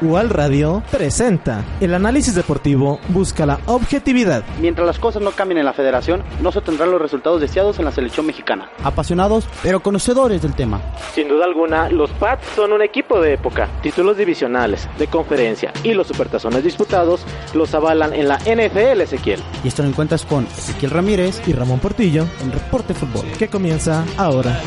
[0.00, 4.44] UAL Radio presenta el análisis deportivo busca la objetividad.
[4.60, 7.84] Mientras las cosas no cambien en la federación, no se tendrán los resultados deseados en
[7.84, 8.70] la selección mexicana.
[8.84, 10.80] Apasionados, pero conocedores del tema.
[11.14, 13.68] Sin duda alguna, los Pats son un equipo de época.
[13.82, 19.42] Títulos divisionales, de conferencia y los supertazones disputados los avalan en la NFL, Ezequiel.
[19.64, 24.04] Y esto lo encuentras con Ezequiel Ramírez y Ramón Portillo en Reporte Fútbol, que comienza
[24.16, 24.60] ahora.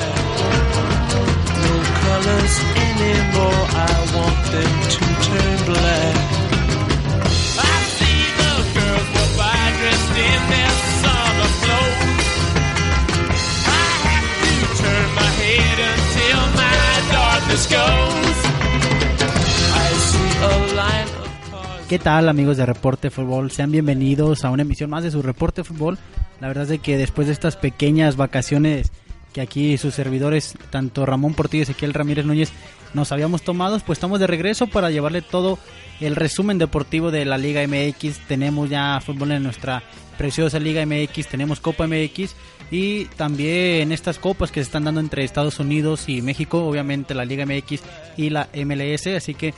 [21.90, 23.52] ¿Qué tal amigos de Reporte Fútbol?
[23.52, 25.98] Sean bienvenidos a una emisión más de su Reporte Fútbol.
[26.40, 28.94] La verdad es de que después de estas pequeñas vacaciones
[29.34, 32.52] que aquí sus servidores, tanto Ramón Portillo y Ezequiel Ramírez Núñez,
[32.94, 35.58] nos habíamos tomado, pues estamos de regreso para llevarle todo
[36.02, 38.28] el resumen deportivo de la Liga MX.
[38.28, 39.84] Tenemos ya fútbol en nuestra
[40.18, 42.36] preciosa Liga MX, tenemos Copa MX
[42.70, 47.26] y también estas copas que se están dando entre Estados Unidos y México, obviamente la
[47.26, 47.82] Liga MX
[48.18, 49.54] y la MLS, así que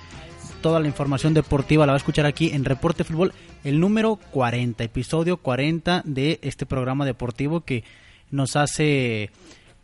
[0.62, 4.84] toda la información deportiva la va a escuchar aquí en Reporte Fútbol, el número 40,
[4.84, 7.84] episodio 40 de este programa deportivo que
[8.32, 9.32] nos hace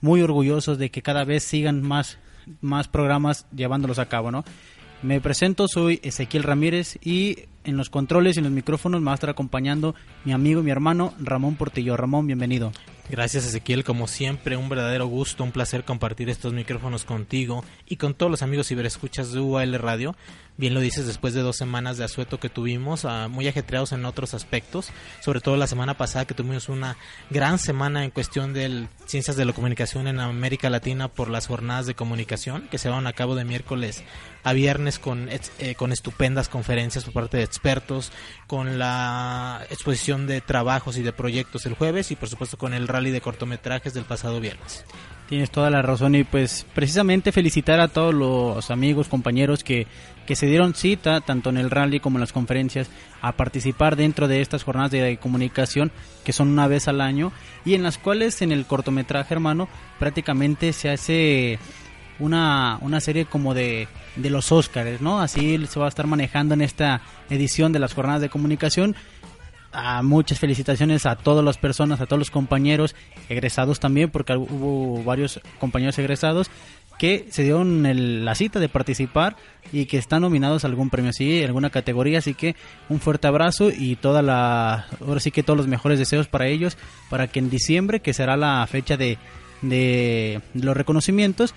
[0.01, 2.17] muy orgullosos de que cada vez sigan más,
[2.61, 4.43] más programas llevándolos a cabo, ¿no?
[5.01, 9.11] Me presento, soy Ezequiel Ramírez y en los controles y en los micrófonos me va
[9.11, 11.95] a estar acompañando mi amigo y mi hermano Ramón Portillo.
[11.95, 12.71] Ramón, bienvenido.
[13.09, 18.13] Gracias Ezequiel, como siempre, un verdadero gusto, un placer compartir estos micrófonos contigo y con
[18.13, 20.15] todos los amigos ciberescuchas de UAL Radio.
[20.57, 24.05] Bien lo dices, después de dos semanas de asueto que tuvimos, ah, muy ajetreados en
[24.05, 24.89] otros aspectos,
[25.21, 26.97] sobre todo la semana pasada que tuvimos una
[27.31, 31.87] gran semana en cuestión de ciencias de la comunicación en América Latina por las jornadas
[31.87, 34.03] de comunicación que se van a cabo de miércoles
[34.43, 38.11] a viernes con, eh, con estupendas conferencias por parte de expertos,
[38.47, 42.87] con la exposición de trabajos y de proyectos el jueves y por supuesto con el
[42.87, 44.85] rally de cortometrajes del pasado viernes.
[45.29, 49.85] Tienes toda la razón y pues precisamente felicitar a todos los amigos, compañeros que,
[50.25, 52.89] que se dieron cita tanto en el rally como en las conferencias
[53.21, 55.91] a participar dentro de estas jornadas de comunicación
[56.23, 57.31] que son una vez al año
[57.63, 61.59] y en las cuales en el cortometraje hermano prácticamente se hace
[62.19, 65.21] una, una serie como de, de los Óscares, ¿no?
[65.21, 68.95] Así se va a estar manejando en esta edición de las jornadas de comunicación
[70.03, 72.95] muchas felicitaciones a todas las personas, a todos los compañeros
[73.29, 76.49] egresados también, porque hubo varios compañeros egresados
[76.97, 79.37] que se dieron la cita de participar
[79.71, 82.55] y que están nominados a algún premio, sí, alguna categoría, así que
[82.89, 86.77] un fuerte abrazo y toda la, ahora sí que todos los mejores deseos para ellos,
[87.09, 89.17] para que en diciembre, que será la fecha de,
[89.61, 91.53] de los reconocimientos,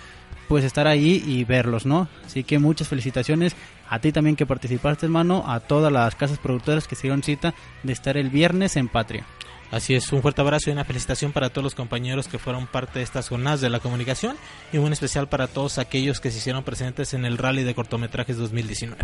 [0.53, 2.09] pues estar ahí y verlos, ¿no?
[2.27, 3.57] Así que muchas felicitaciones
[3.89, 7.55] a ti también que participaste, hermano, a todas las casas productoras que se dieron cita
[7.83, 9.25] de estar el viernes en Patria.
[9.71, 12.99] Así es, un fuerte abrazo y una felicitación para todos los compañeros que fueron parte
[12.99, 14.37] de estas jornadas de la comunicación
[14.75, 18.37] y un especial para todos aquellos que se hicieron presentes en el Rally de Cortometrajes
[18.37, 19.03] 2019.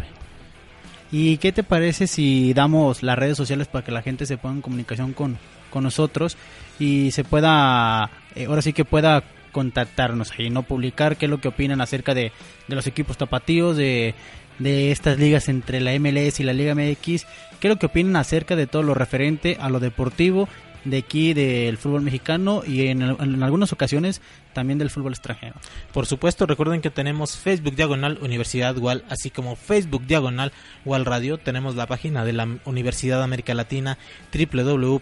[1.10, 4.56] ¿Y qué te parece si damos las redes sociales para que la gente se ponga
[4.56, 5.38] en comunicación con,
[5.70, 6.36] con nosotros
[6.78, 9.24] y se pueda, eh, ahora sí que pueda
[9.58, 12.30] contactarnos ahí, no publicar qué es lo que opinan acerca de,
[12.68, 14.14] de los equipos tapatíos, de,
[14.60, 17.26] de estas ligas entre la MLS y la Liga MX,
[17.58, 20.48] qué es lo que opinan acerca de todo lo referente a lo deportivo
[20.84, 25.56] de aquí del fútbol mexicano y en, en, algunas ocasiones también del fútbol extranjero.
[25.92, 30.52] Por supuesto, recuerden que tenemos Facebook Diagonal Universidad UAL, así como Facebook Diagonal
[30.84, 31.36] UAL Radio.
[31.38, 33.98] Tenemos la página de la Universidad América Latina
[34.32, 35.00] www.ual.edu.mx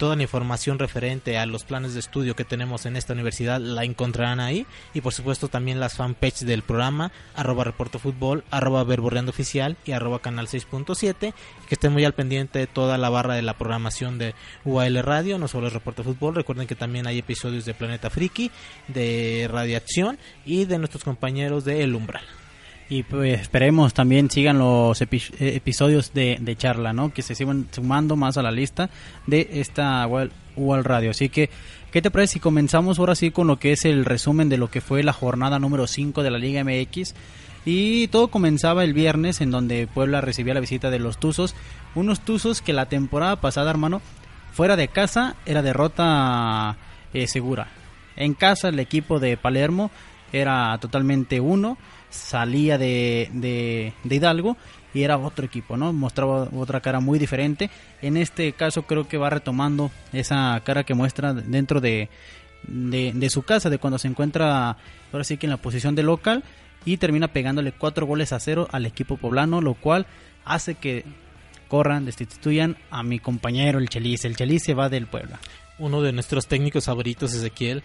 [0.00, 3.84] toda la información referente a los planes de estudio que tenemos en esta universidad la
[3.84, 4.66] encontrarán ahí.
[4.94, 9.92] Y por supuesto también las fanpages del programa arroba reporto fútbol arroba verborreando oficial y
[9.92, 11.34] arroba canal 6.7
[11.68, 15.38] que estén muy al pendiente de toda la barra de la programación de UAL Radio
[15.38, 16.34] no solo el reporte fútbol.
[16.34, 18.50] Recuerden que también hay episodios de Planeta Friki
[18.88, 22.24] de Radiación y de nuestros compañeros de El Umbral
[22.90, 27.14] y pues esperemos también sigan los epi episodios de, de, charla, ¿no?
[27.14, 28.90] Que se sigan sumando más a la lista
[29.28, 31.12] de esta UAL Radio.
[31.12, 31.50] Así que,
[31.92, 34.72] ¿qué te parece si comenzamos ahora sí con lo que es el resumen de lo
[34.72, 37.14] que fue la jornada número 5 de la Liga MX?
[37.64, 41.54] Y todo comenzaba el viernes en donde Puebla recibía la visita de los Tuzos.
[41.94, 44.02] Unos Tuzos que la temporada pasada, hermano,
[44.52, 46.76] fuera de casa era derrota
[47.14, 47.68] eh, segura.
[48.16, 49.92] En casa el equipo de Palermo
[50.32, 51.78] era totalmente uno
[52.10, 54.56] salía de, de, Hidalgo
[54.92, 55.92] y era otro equipo, ¿no?
[55.92, 57.70] Mostraba otra cara muy diferente.
[58.02, 62.08] En este caso creo que va retomando esa cara que muestra dentro de,
[62.66, 64.76] de, de su casa, de cuando se encuentra
[65.12, 66.44] ahora sí que en la posición de local
[66.84, 70.06] y termina pegándole cuatro goles a cero al equipo poblano, lo cual
[70.44, 71.04] hace que
[71.68, 74.24] corran, destituyan a mi compañero el Chelis.
[74.24, 75.38] El Chelis se va del Puebla.
[75.78, 77.82] Uno de nuestros técnicos favoritos, Ezequiel,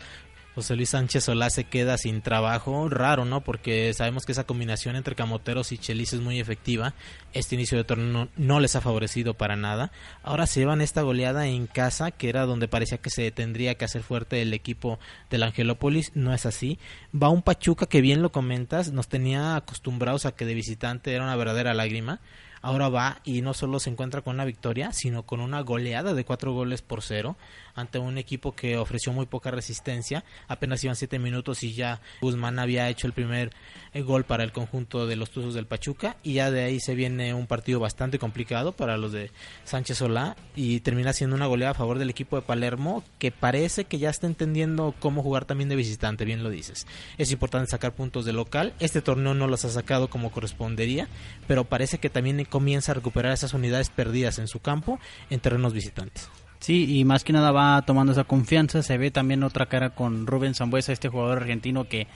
[0.55, 3.41] José Luis Sánchez Solá se queda sin trabajo, raro, ¿no?
[3.41, 6.93] Porque sabemos que esa combinación entre Camoteros y Chelis es muy efectiva.
[7.33, 9.91] Este inicio de torneo no, les ha favorecido para nada.
[10.23, 13.83] Ahora se llevan esta goleada en casa, que era donde parecía que se tendría que
[13.83, 14.97] hacer fuerte el equipo
[15.29, 16.13] del Angelópolis.
[16.15, 16.79] No es así.
[17.13, 21.25] Va un Pachuca que bien lo comentas, nos tenía acostumbrados a que de visitante era
[21.25, 22.21] una verdadera lágrima
[22.65, 26.25] ahora va y no solo se encuentra con una victoria, sino con una goleada de
[26.25, 27.37] cuatro goles por cero
[27.75, 30.23] ante un equipo que ofreció muy poca resistencia.
[30.47, 33.51] Apenas iban siete minutos y ya Guzmán había hecho el primer
[33.93, 36.95] eh, gol para el conjunto de los Tuzos del Pachuca y ya de ahí se
[36.95, 39.31] viene un partido bastante complicado para los de
[39.63, 43.85] Sánchez Solá y termina siendo una goleada a favor del equipo de Palermo que parece
[43.85, 46.87] que ya está entendiendo cómo jugar también de visitante, bien lo dices.
[47.17, 48.73] Es importante sacar puntos de local.
[48.79, 51.07] Este torneo no los ha sacado como correspondería,
[51.47, 54.99] pero parece que también comienza a recuperar esas unidades perdidas en su campo
[55.29, 56.29] en terrenos visitantes.
[56.65, 58.81] Sí, y más que nada va tomando esa confianza.
[58.81, 62.07] Se ve también otra cara con Rubén Zambuesa, este jugador argentino que,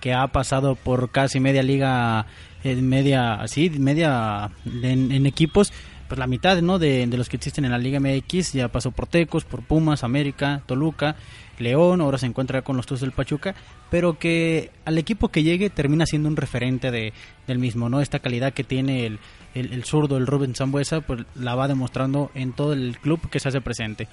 [0.00, 2.26] que ha pasado por casi media liga,
[2.62, 5.72] en eh, media, así, media en, equipos,
[6.06, 6.78] pues la mitad ¿no?
[6.78, 8.52] De, de, los que existen en la Liga MX.
[8.52, 11.16] Ya pasó por Tecos, por Pumas, América, Toluca,
[11.58, 13.56] León, ahora se encuentra con los Tuzos del Pachuca,
[13.90, 17.12] pero que al equipo que llegue termina siendo un referente de,
[17.48, 18.00] del mismo, ¿no?
[18.00, 19.18] Esta calidad que tiene el,
[19.58, 23.48] el, zurdo, el Rubén Zambuesa, pues la va demostrando en todo el club que se
[23.48, 24.08] hace presente.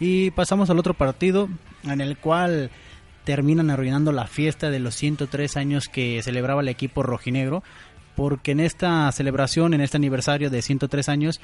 [0.00, 1.48] Y pasamos al otro partido,
[1.84, 2.70] en el cual
[3.24, 7.62] terminan arruinando la fiesta de los 103 años que celebraba el equipo rojinegro,
[8.14, 11.40] porque en esta celebración, en este aniversario de 103 años,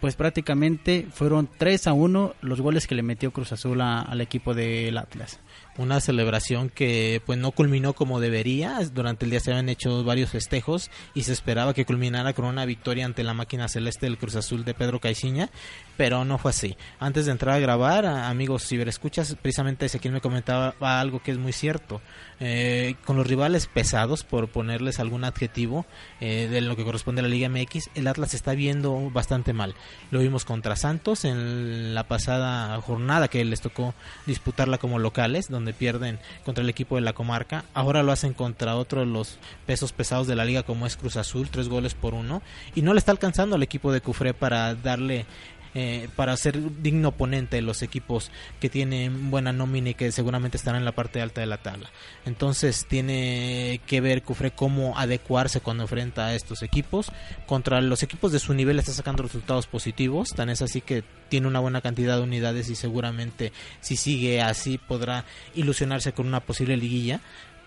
[0.00, 4.54] pues prácticamente fueron 3 a 1 los goles que le metió Cruz Azul al equipo
[4.54, 5.40] del Atlas
[5.76, 8.78] una celebración que pues no culminó como debería.
[8.92, 12.64] Durante el día se habían hecho varios festejos y se esperaba que culminara con una
[12.64, 15.50] victoria ante la máquina celeste del Cruz Azul de Pedro Caixinha,
[15.96, 16.76] pero no fue así.
[16.98, 21.52] Antes de entrar a grabar, amigos ciberescuchas, precisamente Ezequiel me comentaba algo que es muy
[21.52, 22.00] cierto.
[22.42, 25.84] Eh, con los rivales pesados, por ponerles algún adjetivo
[26.20, 29.74] eh, de lo que corresponde a la Liga MX, el Atlas está viendo bastante mal.
[30.10, 33.94] Lo vimos contra Santos en la pasada jornada que les tocó
[34.24, 37.64] disputarla como locales, donde pierden contra el equipo de la comarca.
[37.74, 41.16] Ahora lo hacen contra otro de los pesos pesados de la liga como es Cruz
[41.16, 42.42] Azul, tres goles por uno.
[42.74, 45.26] Y no le está alcanzando al equipo de Cufré para darle
[45.74, 48.30] eh, para ser digno oponente de los equipos
[48.60, 51.90] que tienen buena nómina y que seguramente estarán en la parte alta de la tabla.
[52.24, 57.12] Entonces tiene que ver Cufre cómo adecuarse cuando enfrenta a estos equipos.
[57.46, 61.46] Contra los equipos de su nivel está sacando resultados positivos, tan es así que tiene
[61.46, 65.24] una buena cantidad de unidades y seguramente si sigue así podrá
[65.54, 67.20] ilusionarse con una posible liguilla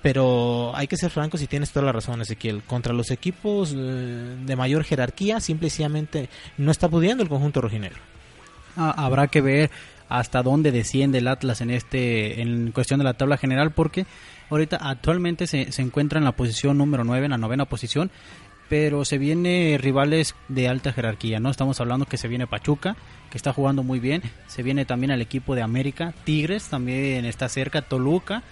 [0.04, 2.62] pero hay que ser francos y tienes toda la razón, Ezequiel.
[2.64, 8.00] Contra los equipos eh, de mayor jerarquía, simplemente no está pudiendo el conjunto rojinegro.
[8.76, 9.72] Ah, habrá que ver
[10.10, 14.06] hasta dónde desciende el Atlas en este en cuestión de la tabla general, porque
[14.50, 18.12] ahorita actualmente se, se encuentra en la posición número 9, en la novena posición,
[18.68, 21.50] pero se viene rivales de alta jerarquía, ¿no?
[21.50, 22.98] Estamos hablando que se viene Pachuca,
[23.32, 27.48] que está jugando muy bien, se viene también al equipo de América, Tigres también está
[27.48, 28.44] cerca, Toluca,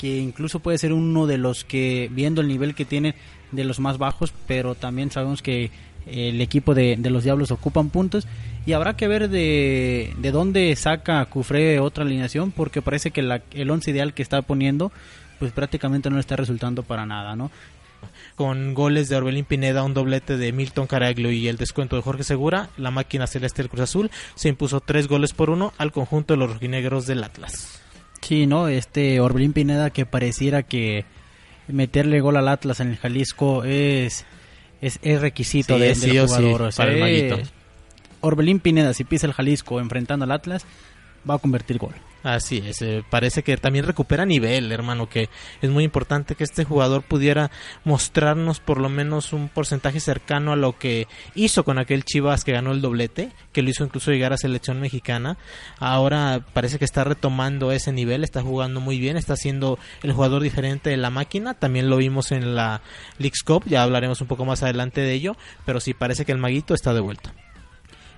[0.00, 3.14] que incluso puede ser uno de los que, viendo el nivel que tiene,
[3.52, 5.70] de los más bajos, pero también sabemos que
[6.06, 8.26] el equipo de, los Diablos ocupan puntos
[8.64, 13.42] y habrá que ver de, de dónde saca Cufré otra alineación porque parece que la,
[13.52, 14.90] el once ideal que está poniendo
[15.38, 17.50] pues prácticamente no está resultando para nada, ¿no?
[18.36, 22.24] Con goles de Orbelín Pineda, un doblete de Milton Caraglio y el descuento de Jorge
[22.24, 26.32] Segura, la máquina celeste del Cruz Azul se impuso tres goles por uno al conjunto
[26.32, 27.79] de los rojinegros del Atlas.
[28.30, 28.68] Sí, ¿no?
[28.68, 31.04] Este Orbelín Pineda que pareciera que
[31.66, 34.24] meterle gol al Atlas en el Jalisco es
[34.80, 36.72] es, requisito de, del jugador.
[36.76, 37.42] para el
[38.20, 40.64] Orbelín Pineda, si pisa el Jalisco enfrentando al Atlas,
[41.28, 41.92] va a convertir gol.
[42.22, 45.30] Así es, eh, parece que también recupera nivel, hermano, que
[45.62, 47.50] es muy importante que este jugador pudiera
[47.84, 52.52] mostrarnos por lo menos un porcentaje cercano a lo que hizo con aquel Chivas que
[52.52, 55.38] ganó el doblete, que lo hizo incluso llegar a selección mexicana.
[55.78, 60.42] Ahora parece que está retomando ese nivel, está jugando muy bien, está siendo el jugador
[60.42, 62.82] diferente de la máquina, también lo vimos en la
[63.16, 66.38] Leagues Cup, ya hablaremos un poco más adelante de ello, pero sí parece que el
[66.38, 67.32] maguito está de vuelta.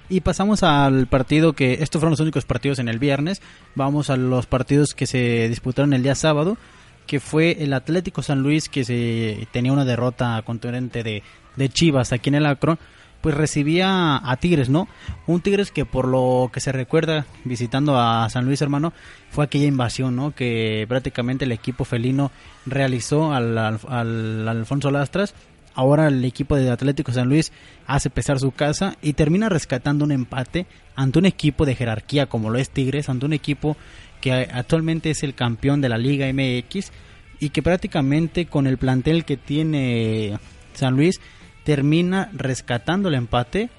[0.09, 3.41] Y pasamos al partido que, estos fueron los únicos partidos en el viernes,
[3.75, 6.59] vamos a los partidos que se disputaron el día sábado,
[7.07, 11.23] que fue el Atlético San Luis que se tenía una derrota contundente de,
[11.57, 12.79] de Chivas aquí en el Acro,
[13.23, 14.89] pues recibía a Tigres, ¿no?
[15.27, 18.93] Un Tigres que por lo que se recuerda visitando a San Luis, hermano,
[19.31, 20.33] fue aquella invasión, ¿no?
[20.33, 22.33] Que prácticamente el equipo felino
[22.67, 25.35] realizó al, al, Alfonso Lastras.
[25.75, 27.53] Ahora el equipo de Atlético San Luis
[27.87, 32.51] hace pesar su casa y termina rescatando un empate ante un equipo de jerarquía como
[32.51, 33.77] lo es Tigres, ante un equipo
[34.21, 36.93] que actualmente es el campeón de la Liga MX
[37.41, 40.39] y que prácticamente con el plantel que tiene
[40.75, 41.21] San Luis
[41.65, 43.71] termina rescatando el empate,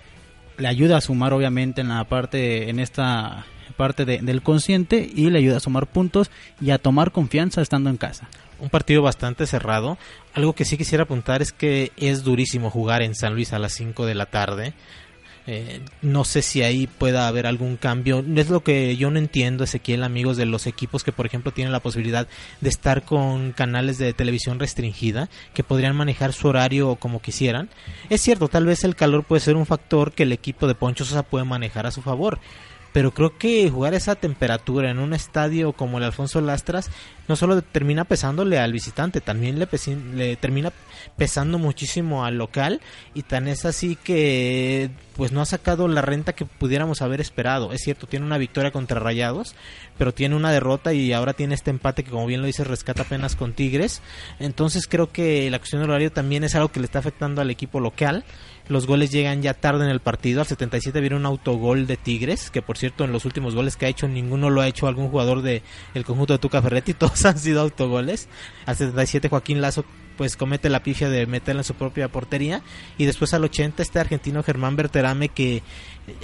[0.58, 3.46] le ayuda a sumar obviamente en la parte, en esta
[3.78, 6.30] parte del consciente y le ayuda a sumar puntos
[6.62, 8.28] y a tomar confianza estando en casa.
[8.64, 9.98] Un partido bastante cerrado.
[10.34, 13.74] Algo que sí quisiera apuntar es que es durísimo jugar en San Luis a las
[13.74, 14.74] 5 de la tarde.
[15.48, 18.24] Eh, no sé si ahí pueda haber algún cambio.
[18.38, 21.74] Es lo que yo no entiendo, Ezequiel, amigos de los equipos que, por ejemplo, tienen
[21.74, 22.26] la posibilidad
[22.62, 27.70] de estar con canales de televisión restringida, que podrían manejar su horario como quisieran.
[28.10, 31.04] Es cierto, tal vez el calor puede ser un factor que el equipo de Poncho
[31.04, 32.40] Sosa puede manejar a su favor
[32.94, 36.90] pero creo que jugar esa temperatura en un estadio como el Alfonso Lastras
[37.28, 39.68] no solo termina pesándole al visitante, también le,
[40.14, 40.72] le termina
[41.18, 42.82] pesando muchísimo al local
[43.14, 47.72] y tan es así que pues no ha sacado la renta que pudiéramos haber esperado.
[47.72, 49.56] Es cierto, tiene una victoria contra Rayados,
[49.98, 53.04] pero tiene una derrota y ahora tiene este empate que como bien lo dice rescata
[53.04, 54.02] apenas con Tigres.
[54.40, 57.50] Entonces creo que la cuestión del horario también es algo que le está afectando al
[57.50, 58.24] equipo local.
[58.70, 60.40] Los goles llegan ya tarde en el partido.
[60.40, 63.86] Al 77 viene un autogol de Tigres, que por cierto en los últimos goles que
[63.86, 65.62] ha hecho ninguno lo ha hecho algún jugador del
[65.94, 68.30] el conjunto de Tuca Ferretti, todos han sido autogoles.
[68.66, 69.84] Al 77 Joaquín Lazo
[70.18, 72.62] pues comete la pifia de meterla en su propia portería
[73.00, 75.64] y después al 80 este argentino Germán Berterame que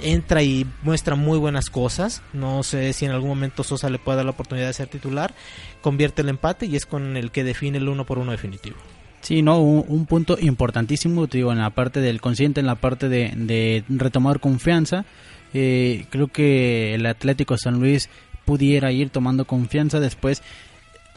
[0.00, 4.16] entra y muestra muy buenas cosas no sé si en algún momento Sosa le puede
[4.16, 5.34] dar la oportunidad de ser titular
[5.82, 8.76] convierte el empate y es con el que define el uno por uno definitivo
[9.20, 13.84] Sí, no, un, punto importantísimo, digo, en la parte del consciente, en la parte de,
[13.88, 15.04] retomar confianza.
[15.52, 18.08] Eh, creo que el Atlético San Luis
[18.44, 20.42] pudiera ir tomando confianza después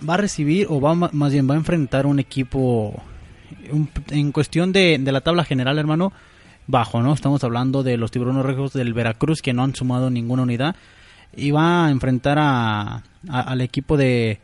[0.07, 3.01] va a recibir o va más bien va a enfrentar un equipo
[4.09, 6.11] en cuestión de, la tabla general, hermano,
[6.67, 7.13] bajo, ¿no?
[7.13, 10.75] Estamos hablando de los tiburones rojos del Veracruz que no han sumado ninguna unidad
[11.35, 14.39] y va a enfrentar a, al equipo de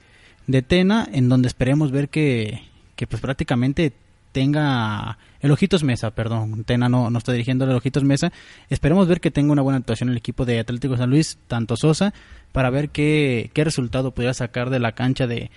[0.67, 2.68] Tena en donde esperemos ver que,
[3.00, 3.94] que pues prácticamente
[4.34, 8.34] tenga el Ojitos Mesa, perdón, Tena no, no está dirigiendo el Ojitos Mesa.
[8.70, 12.13] Esperemos ver que tenga una buena actuación el equipo de Atlético San Luis, tanto Sosa,
[12.51, 15.50] para ver qué, qué resultado pudiera sacar de la cancha de,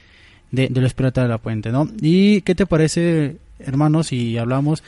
[0.52, 1.88] de, de los Piratas de la Puente, ¿no?
[2.00, 4.84] ¿Y qué te parece, hermanos, si hablamos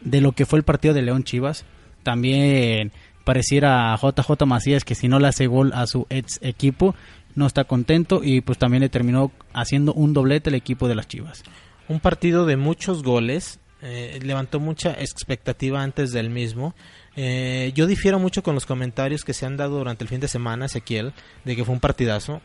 [0.00, 1.64] de lo que fue el partido de León Chivas?
[2.04, 2.92] También
[3.24, 6.94] pareciera a JJ Macías que si no le hace gol a su ex equipo,
[7.34, 11.08] no está contento y pues también le terminó haciendo un doblete el equipo de las
[11.08, 11.42] Chivas
[11.90, 16.76] un partido de muchos goles, eh, levantó mucha expectativa antes del mismo.
[17.16, 20.28] Eh, yo difiero mucho con los comentarios que se han dado durante el fin de
[20.28, 21.12] semana, Ezequiel,
[21.44, 22.42] de que fue un partidazo.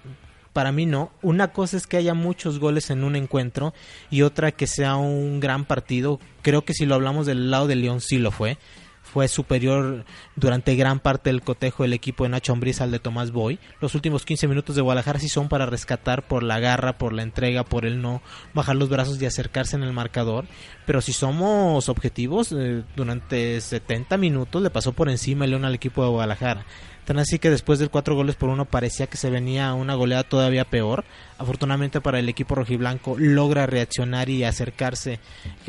[0.52, 1.12] Para mí no.
[1.22, 3.76] Una cosa es que haya muchos goles en un encuentro
[4.10, 6.20] y otra que sea un gran partido.
[6.42, 8.58] Creo que si lo hablamos del lado de León sí lo fue
[9.16, 10.04] fue superior
[10.36, 13.60] durante gran parte del cotejo del equipo de Nacho Ambriz al de Tomás Boy.
[13.80, 17.24] Los últimos 15 minutos de Guadalajara sí son para rescatar por la garra, por la
[17.24, 18.22] entrega, por el no
[18.54, 20.48] bajar los brazos y acercarse en el marcador.
[20.86, 25.76] Pero si somos objetivos, eh, durante 70 minutos le pasó por encima el León al
[25.76, 26.66] equipo de Guadalajara.
[27.06, 30.24] Tan así que después del cuatro goles por uno parecía que se venía una goleada
[30.24, 31.06] todavía peor.
[31.38, 35.20] Afortunadamente para el equipo rojiblanco logra reaccionar y acercarse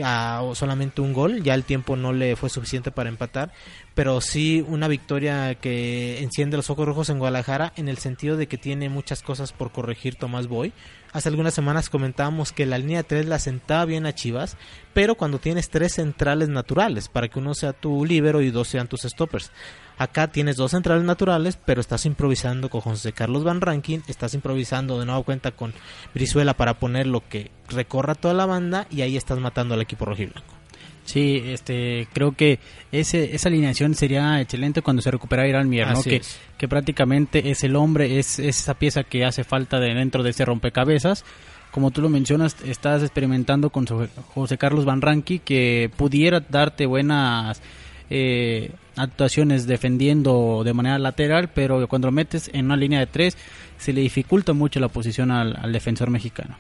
[0.03, 1.43] a solamente un gol.
[1.43, 3.53] Ya el tiempo no le fue suficiente para empatar.
[3.95, 8.47] Pero sí una victoria que enciende los ojos rojos en Guadalajara en el sentido de
[8.47, 10.73] que tiene muchas cosas por corregir Tomás Boy.
[11.17, 14.59] Hace algunas semanas comentábamos que la línea 3 la sentaba bien a Chivas,
[14.93, 18.87] pero cuando tienes tres centrales naturales, para que uno sea tu líbero y dos sean
[18.87, 19.51] tus stoppers.
[19.97, 25.01] Acá tienes dos centrales naturales, pero estás improvisando con José Carlos Van Rankin, estás improvisando
[25.01, 25.73] de nuevo cuenta con
[26.13, 30.05] Brizuela para poner lo que recorra toda la banda y ahí estás matando al equipo
[30.05, 30.56] rojiblanco.
[31.07, 32.59] Sí, este, creo que
[32.93, 36.03] ese, esa alineación sería excelente cuando se recupera Irán Mier, ¿no?
[36.03, 36.21] Que,
[36.59, 40.45] que, prácticamente es el hombre, es, esa pieza que hace falta de dentro de ese
[40.45, 41.25] rompecabezas.
[41.71, 47.61] Como tú lo mencionas, estás experimentando con José Carlos Van Ranqui que pudiera darte buenas
[48.09, 53.37] eh, actuaciones defendiendo de manera lateral, pero cuando lo metes en una línea de tres
[53.79, 56.57] se le dificulta mucho la posición al, defensor mexicano.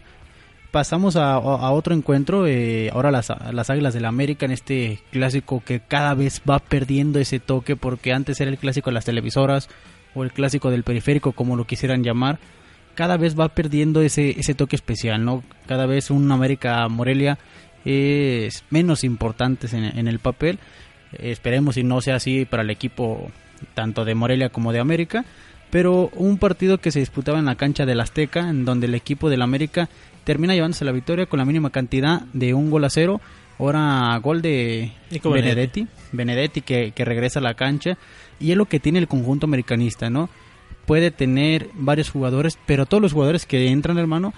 [0.77, 5.81] Pasamos a, otro encuentro, eh, ahora las, las Águilas del América en este clásico que
[5.81, 9.71] cada vez va perdiendo ese toque porque antes era el clásico de las televisoras
[10.15, 12.39] o el clásico del periférico como lo quisieran llamar,
[12.95, 15.43] cada vez va perdiendo ese, ese toque especial, ¿no?
[15.67, 17.39] Cada vez un América Morelia
[17.87, 20.59] es menos importante en, el papel
[21.19, 23.31] Esperemos y no sea así para el equipo
[23.73, 25.25] tanto de Morelia como de América.
[25.71, 29.31] Pero un partido que se disputaba en la cancha del Azteca, en donde el equipo
[29.31, 29.89] del América
[30.27, 33.21] termina llevándose la victoria con la mínima cantidad de un gol a cero.
[33.61, 37.97] Ahora gol de Nico Benedetti, Benedetti que, que regresa a la cancha.
[38.41, 40.29] Y es lo que tiene el conjunto americanista, ¿no?
[40.85, 44.35] Puede tener varios jugadores, pero todos los jugadores que entran, hermano,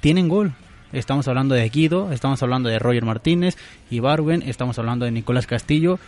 [0.00, 0.52] tienen gol.
[0.92, 3.56] Estamos hablando de Guido, estamos hablando de Roger Martínez,
[3.90, 5.98] Ibarwen, estamos hablando de Nicolás Castillo.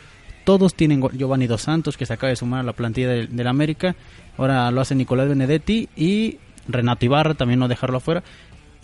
[0.45, 1.13] Todos tienen gol.
[1.17, 3.97] Giovanni Dos Santos, que se acaba de sumar a la plantilla del, del América.
[4.37, 6.37] Ahora lo hace Nicolás Benedetti y
[6.69, 8.23] Renato Ibarra, también no dejarlo afuera.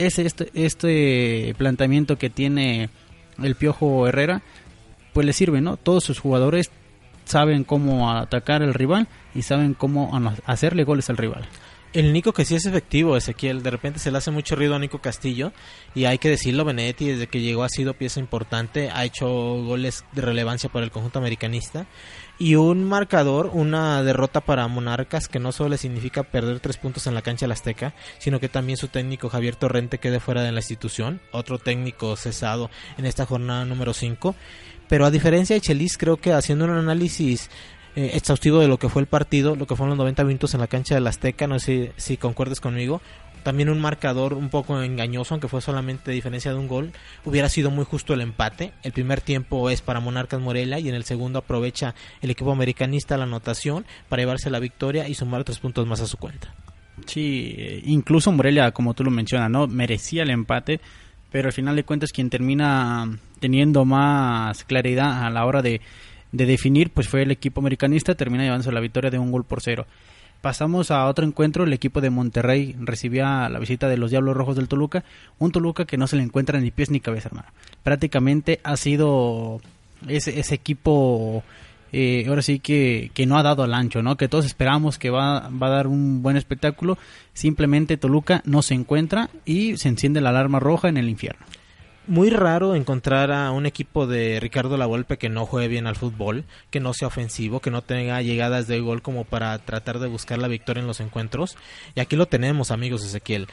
[0.00, 2.88] Ese, este, este planteamiento que tiene
[3.42, 4.42] el Piojo Herrera,
[5.12, 5.76] pues le sirve, ¿no?
[5.76, 6.70] Todos sus jugadores
[7.26, 10.10] saben cómo atacar al rival y saben cómo
[10.46, 11.46] hacerle goles al rival.
[11.92, 13.64] El Nico que sí es efectivo, Ezequiel.
[13.64, 15.52] De repente se le hace mucho ruido a Nico Castillo.
[15.92, 18.90] Y hay que decirlo, Benedetti desde que llegó ha sido pieza importante.
[18.90, 21.86] Ha hecho goles de relevancia para el conjunto americanista.
[22.42, 27.06] Y un marcador, una derrota para Monarcas que no solo le significa perder tres puntos
[27.06, 30.50] en la cancha del Azteca, sino que también su técnico Javier Torrente quede fuera de
[30.50, 31.20] la institución.
[31.32, 34.34] Otro técnico cesado en esta jornada número 5.
[34.88, 37.50] Pero a diferencia de Chelis, creo que haciendo un análisis
[37.94, 40.60] eh, exhaustivo de lo que fue el partido, lo que fueron los 90 minutos en
[40.60, 43.02] la cancha del Azteca, no sé si, si concuerdes conmigo.
[43.42, 46.92] También un marcador un poco engañoso, aunque fue solamente diferencia de un gol.
[47.24, 48.72] Hubiera sido muy justo el empate.
[48.82, 53.16] El primer tiempo es para Monarcas Morelia y en el segundo aprovecha el equipo americanista
[53.16, 56.54] la anotación para llevarse la victoria y sumar tres puntos más a su cuenta.
[57.06, 59.66] Sí, eh, incluso Morelia, como tú lo mencionas, ¿no?
[59.66, 60.80] Merecía el empate,
[61.30, 65.80] pero al final de cuentas quien termina teniendo más claridad a la hora de,
[66.32, 69.60] de definir, pues fue el equipo americanista, termina llevándose la victoria de un gol por
[69.62, 69.86] cero.
[70.40, 74.56] Pasamos a otro encuentro, el equipo de Monterrey recibía la visita de los Diablos Rojos
[74.56, 75.04] del Toluca,
[75.38, 77.48] un Toluca que no se le encuentra ni pies ni cabeza, hermano.
[77.82, 79.60] Prácticamente ha sido
[80.08, 81.42] ese, ese equipo
[81.92, 84.16] eh, ahora sí que, que no ha dado al ancho, ¿no?
[84.16, 86.98] Que todos esperamos que va, va a dar un buen espectáculo.
[87.34, 91.44] Simplemente Toluca no se encuentra y se enciende la alarma roja en el infierno.
[92.10, 96.44] Muy raro encontrar a un equipo de Ricardo Lavolpe que no juegue bien al fútbol,
[96.70, 100.38] que no sea ofensivo, que no tenga llegadas de gol como para tratar de buscar
[100.38, 101.56] la victoria en los encuentros.
[101.94, 103.46] Y aquí lo tenemos, amigos Ezequiel.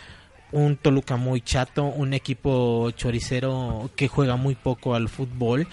[0.51, 5.67] Un Toluca muy chato, un equipo choricero que juega muy poco al fútbol,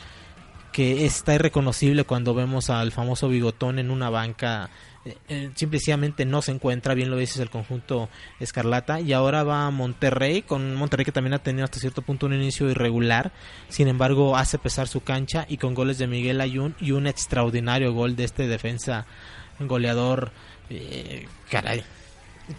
[0.70, 4.68] que está irreconocible cuando vemos al famoso bigotón en una banca
[5.04, 8.08] eh, eh, simplemente no se encuentra, bien lo dices el conjunto
[8.40, 12.26] Escarlata, y ahora va a Monterrey, con Monterrey que también ha tenido hasta cierto punto
[12.26, 13.32] un inicio irregular,
[13.68, 17.92] sin embargo hace pesar su cancha y con goles de Miguel Ayun y un extraordinario
[17.92, 19.06] gol de este defensa
[19.60, 20.32] goleador,
[20.70, 21.84] eh, caray.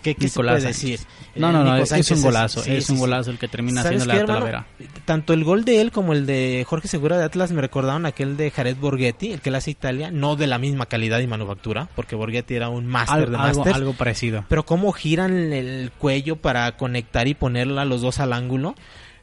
[0.02, 0.92] ¿Qué, qué se Nicolás puede Sánchez.
[0.92, 1.08] decir?
[1.36, 3.84] No, Eh, no, no, Nico es, un golazo, sí, es un golazo el que termina
[3.84, 4.66] ¿Sabes haciendo la talavera.
[5.06, 8.36] Tanto el gol de él como el de Jorge Segura de Atlas me recordaron aquel
[8.38, 11.88] de Jared Borghetti, el que le hace Italia, no de la misma calidad y manufactura,
[11.96, 14.44] porque Borghetti era un máster de algo, algo parecido.
[14.50, 18.74] Pero cómo giran el cuello para conectar y ponerla los dos al ángulo.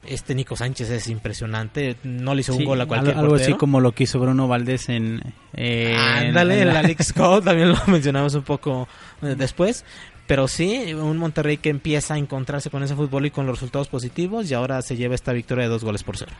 [0.04, 1.94] Este Nico Sánchez es impresionante.
[2.02, 3.58] No le hizo Sí, un gol a cualquier algo, algo así portero.
[3.58, 5.22] como lo que hizo Bruno Valdés en...
[5.54, 8.88] eh, Ándale, en el la- Alex Cole también lo mencionamos un poco
[9.22, 9.84] eh, después.
[10.26, 13.88] Pero sí, un Monterrey que empieza a encontrarse con ese fútbol y con los resultados
[13.88, 16.32] positivos y ahora se lleva esta victoria de dos goles por cero.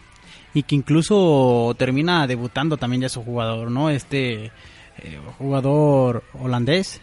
[0.55, 3.91] y que incluso termina debutando también ya su jugador, ¿no?
[3.91, 4.47] Este
[4.99, 7.01] eh, jugador holandés.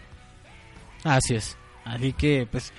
[1.04, 1.58] Así es.
[1.84, 2.72] Así que, pues,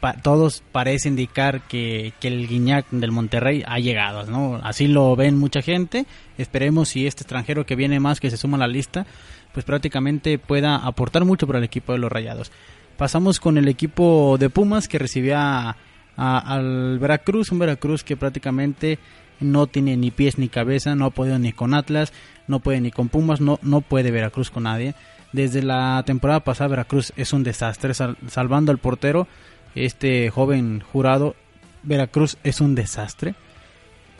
[0.00, 4.56] pa- todos parece indicar que, que el Guiñac del Monterrey ha llegado, ¿no?
[4.62, 6.04] Así lo ven mucha gente.
[6.36, 9.06] Esperemos si este extranjero que viene más, que se suma a la lista,
[9.54, 12.52] pues prácticamente pueda aportar mucho para el equipo de los Rayados.
[12.98, 15.76] Pasamos con el equipo de Pumas que recibía
[16.16, 18.98] al Veracruz, un Veracruz que prácticamente
[19.40, 22.12] no tiene ni pies ni cabeza, no ha podido ni con Atlas,
[22.48, 24.94] no puede ni con Pumas, no, no puede Veracruz con nadie.
[25.32, 29.28] Desde la temporada pasada Veracruz es un desastre, sal- salvando al portero,
[29.76, 31.36] este joven jurado,
[31.84, 33.36] Veracruz es un desastre.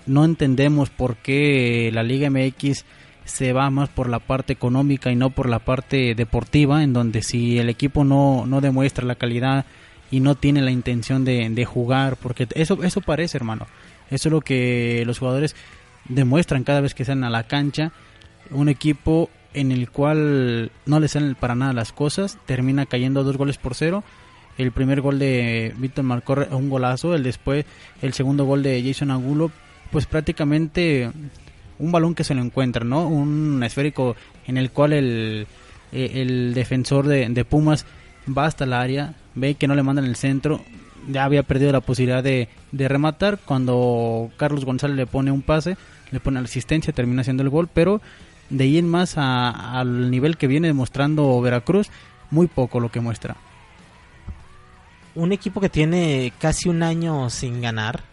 [0.07, 2.85] No entendemos por qué la Liga MX
[3.29, 7.23] se va más por la parte económica y no por la parte deportiva, en donde
[7.23, 9.67] si el equipo no, no demuestra la calidad
[10.11, 13.67] y no tiene la intención de, de jugar, porque eso, eso parece, hermano.
[14.11, 15.55] Eso es lo que los jugadores
[16.09, 17.93] demuestran cada vez que salen a la cancha.
[18.51, 23.37] Un equipo en el cual no le salen para nada las cosas, termina cayendo dos
[23.37, 24.03] goles por cero.
[24.57, 27.67] El primer gol de Víctor marcó re- un golazo, el después
[28.01, 29.51] el segundo gol de Jason Angulo,
[29.93, 31.11] pues prácticamente
[31.79, 33.07] un balón que se lo encuentra, ¿no?
[33.07, 35.47] Un esférico en el cual el,
[35.93, 37.87] eh, el defensor de, de Pumas
[38.37, 40.63] va hasta el área, ve que no le mandan el centro,
[41.11, 45.77] ya había perdido la posibilidad de, de rematar cuando Carlos González le pone un pase,
[46.11, 48.01] le pone asistencia, termina haciendo el gol, pero
[48.51, 51.91] De ahí en más al nivel que viene demostrando Veracruz,
[52.31, 53.37] muy poco lo que muestra.
[55.15, 58.05] Un equipo que tiene casi un año sin ganar,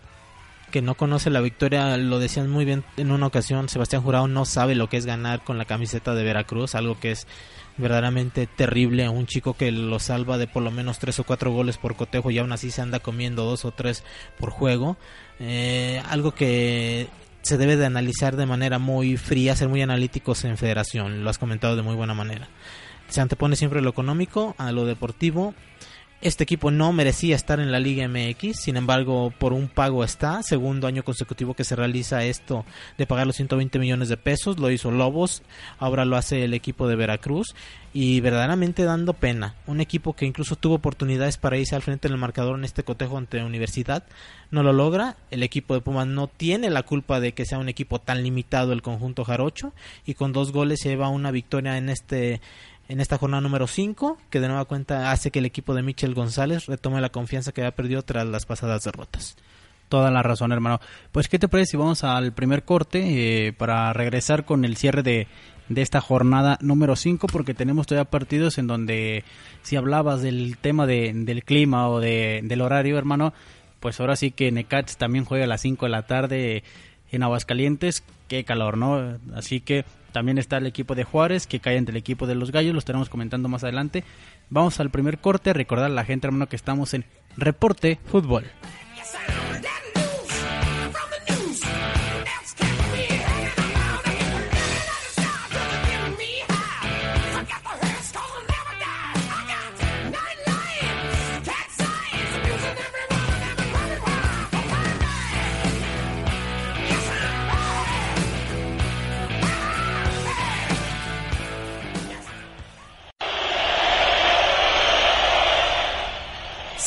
[0.76, 4.44] que no conoce la victoria, lo decían muy bien en una ocasión, Sebastián Jurado no
[4.44, 7.28] sabe lo que es ganar con la camiseta de Veracruz, algo que es
[7.78, 9.08] verdaderamente terrible.
[9.08, 12.30] Un chico que lo salva de por lo menos tres o cuatro goles por cotejo
[12.30, 14.04] y aún así se anda comiendo dos o tres
[14.38, 14.98] por juego.
[15.40, 17.08] Eh, algo que
[17.42, 21.24] se debe de analizar de manera muy fría, ser muy analíticos en federación.
[21.24, 22.50] Lo has comentado de muy buena manera.
[23.08, 25.54] Se antepone siempre lo económico a lo deportivo
[26.22, 30.42] este equipo no merecía estar en la Liga MX, sin embargo, por un pago está.
[30.42, 32.66] Segundo año consecutivo que se realiza esto
[32.98, 34.58] de pagar los 120 millones de pesos.
[34.58, 35.44] Lo hizo Lobos,
[35.78, 37.54] ahora lo hace el equipo de Veracruz.
[37.94, 39.56] Y verdaderamente dando pena.
[39.68, 43.18] Un equipo que incluso tuvo oportunidades para irse al frente del marcador en este cotejo
[43.18, 44.04] ante Universidad.
[44.52, 45.16] No lo logra.
[45.32, 48.74] El equipo de Pumas no tiene la culpa de que sea un equipo tan limitado
[48.74, 49.74] el conjunto jarocho.
[50.06, 52.42] Y con dos goles lleva una victoria en este
[52.88, 56.14] en esta jornada número 5, que de nueva cuenta hace que el equipo de Michel
[56.14, 59.36] González retome la confianza que había perdido tras las pasadas derrotas.
[59.90, 60.80] Toda la razón, hermano.
[61.12, 65.04] Pues, ¿qué te parece si vamos al primer corte eh, para regresar con el cierre
[65.04, 65.28] de,
[65.70, 67.28] de esta jornada número 5?
[67.28, 69.24] Porque tenemos todavía partidos en donde,
[69.62, 73.34] si hablabas del tema de, del clima o de, del horario, hermano,
[73.80, 76.64] pues ahora sí que Necats también juega a las 5 de la tarde
[77.12, 78.04] en Aguascalientes.
[78.28, 79.20] Qué calor, ¿no?
[79.36, 82.54] Así que también está el equipo de Juárez, que cae entre el equipo de los
[82.54, 84.06] Gallos, lo estaremos comentando más adelante.
[84.50, 87.04] Vamos al primer corte, recordar a la gente, hermano, que estamos en
[87.36, 88.46] Reporte Fútbol.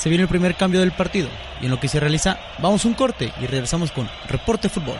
[0.09, 1.29] Se viene el primer cambio del partido
[1.61, 4.97] y en lo que se realiza vamos un corte y regresamos con Reporte Fútbol.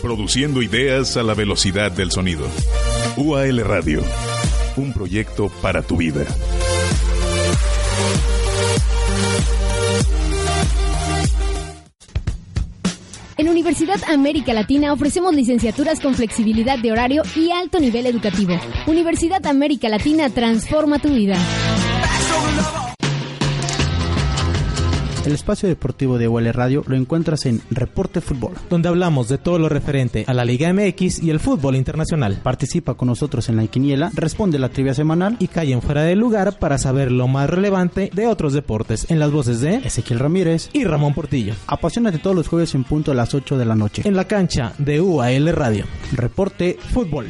[0.00, 2.46] Produciendo ideas a la velocidad del sonido.
[3.16, 4.04] UAL Radio,
[4.76, 6.24] un proyecto para tu vida.
[13.66, 18.54] Universidad América Latina ofrecemos licenciaturas con flexibilidad de horario y alto nivel educativo.
[18.86, 21.36] Universidad América Latina transforma tu vida.
[25.26, 29.58] El espacio deportivo de UL Radio lo encuentras en Reporte Fútbol, donde hablamos de todo
[29.58, 32.38] lo referente a la Liga MX y el fútbol internacional.
[32.44, 36.60] Participa con nosotros en la quiniela, responde la trivia semanal y en fuera de lugar
[36.60, 40.84] para saber lo más relevante de otros deportes en las voces de Ezequiel Ramírez y
[40.84, 41.54] Ramón Portillo.
[41.66, 44.74] Apasionate todos los jueves en punto a las 8 de la noche en la cancha
[44.78, 45.86] de UAL Radio.
[46.12, 47.26] Reporte Fútbol.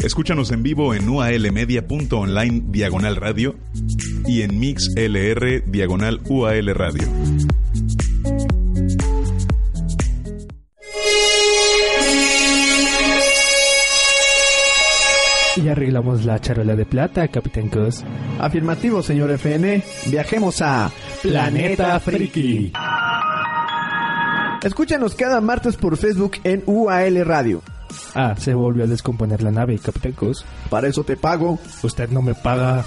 [0.03, 3.55] Escúchanos en vivo en ualmedia.online diagonal radio
[4.27, 7.07] y en mixlr diagonal ual radio.
[15.55, 18.03] Y arreglamos la charola de plata, Capitán Cos.
[18.39, 19.81] Afirmativo, señor FN.
[20.07, 22.73] Viajemos a Planeta Friki.
[24.61, 27.61] Escúchanos cada martes por Facebook en UAL Radio.
[28.15, 30.45] Ah, se volvió a descomponer la nave, Capitán Cos.
[30.69, 31.59] Para eso te pago.
[31.83, 32.83] Usted no me paga.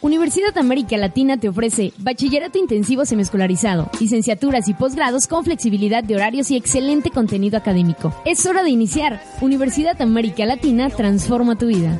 [0.00, 6.50] Universidad América Latina te ofrece bachillerato intensivo semiescolarizado, licenciaturas y posgrados con flexibilidad de horarios
[6.50, 8.14] y excelente contenido académico.
[8.24, 9.20] Es hora de iniciar.
[9.40, 11.98] Universidad América Latina transforma tu vida.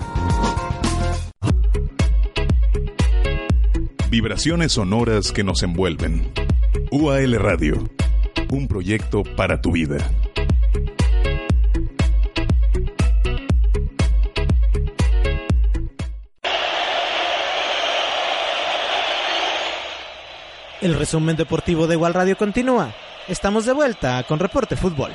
[4.11, 6.33] Vibraciones sonoras que nos envuelven.
[6.90, 7.85] UAL Radio,
[8.50, 9.98] un proyecto para tu vida.
[20.80, 22.94] El resumen deportivo de Igual Radio continúa.
[23.26, 25.12] Estamos de vuelta con Reporte Fútbol.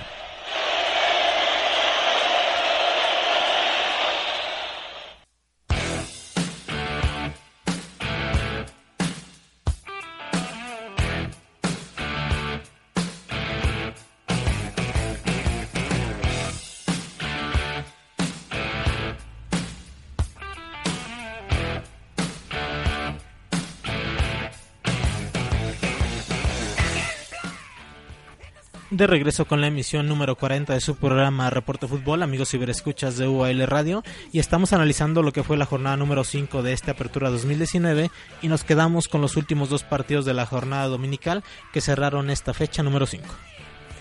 [28.97, 33.27] De regreso con la emisión número 40 de su programa Reporte Fútbol, amigos ciberescuchas de
[33.27, 37.31] UAL Radio, y estamos analizando lo que fue la jornada número 5 de esta apertura
[37.31, 38.11] 2019
[38.43, 42.53] y nos quedamos con los últimos dos partidos de la jornada dominical que cerraron esta
[42.53, 43.25] fecha número 5.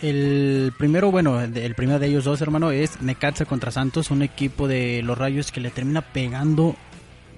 [0.03, 4.69] El primero, bueno, el primero de ellos dos, hermano, es Necaxa contra Santos, un equipo
[4.69, 6.77] de los Rayos que le termina pegando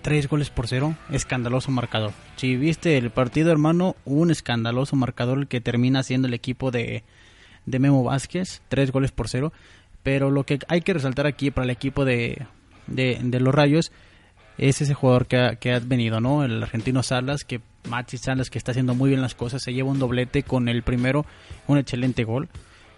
[0.03, 2.12] tres goles por cero, escandaloso marcador.
[2.37, 7.05] Si viste el partido, hermano, un escandaloso marcador que termina siendo el equipo de,
[7.66, 9.53] de Memo Vázquez, tres goles por cero.
[10.03, 12.46] Pero lo que hay que resaltar aquí para el equipo de,
[12.87, 13.90] de, los Rayos
[14.59, 16.44] es ese jugador que ha, que ha, venido, ¿no?
[16.44, 19.90] El argentino Salas, que Maxi Salas, que está haciendo muy bien las cosas, se lleva
[19.90, 21.24] un doblete con el primero,
[21.66, 22.48] un excelente gol.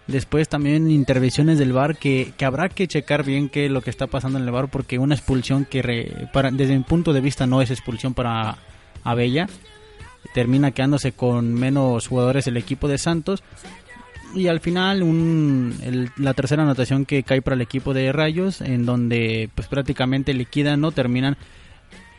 [0.07, 3.89] Después también intervenciones del VAR que, que habrá que checar bien qué es lo que
[3.89, 7.45] está pasando en el VAR porque una expulsión que para, desde mi punto de vista
[7.45, 8.57] no es expulsión para
[9.03, 9.47] Abella.
[10.33, 13.43] Termina quedándose con menos jugadores el equipo de Santos
[14.33, 15.73] y al final
[16.17, 20.81] la tercera anotación que cae para el equipo de Rayos, en donde pues prácticamente liquidan,
[20.81, 21.37] no terminan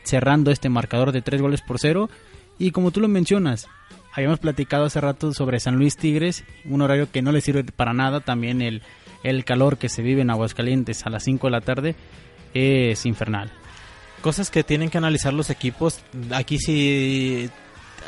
[0.03, 2.09] cerrando este marcador de tres goles por cero.
[2.57, 3.67] Y como tú lo mencionas,
[4.13, 7.93] habíamos platicado hace rato sobre San Luis Tigres, un horario que no le sirve para
[7.93, 8.81] nada, también el,
[9.23, 11.95] el calor que se vive en Aguascalientes a las 5 de la tarde
[12.53, 13.51] es infernal.
[14.21, 17.49] Cosas que tienen que analizar los equipos, aquí sí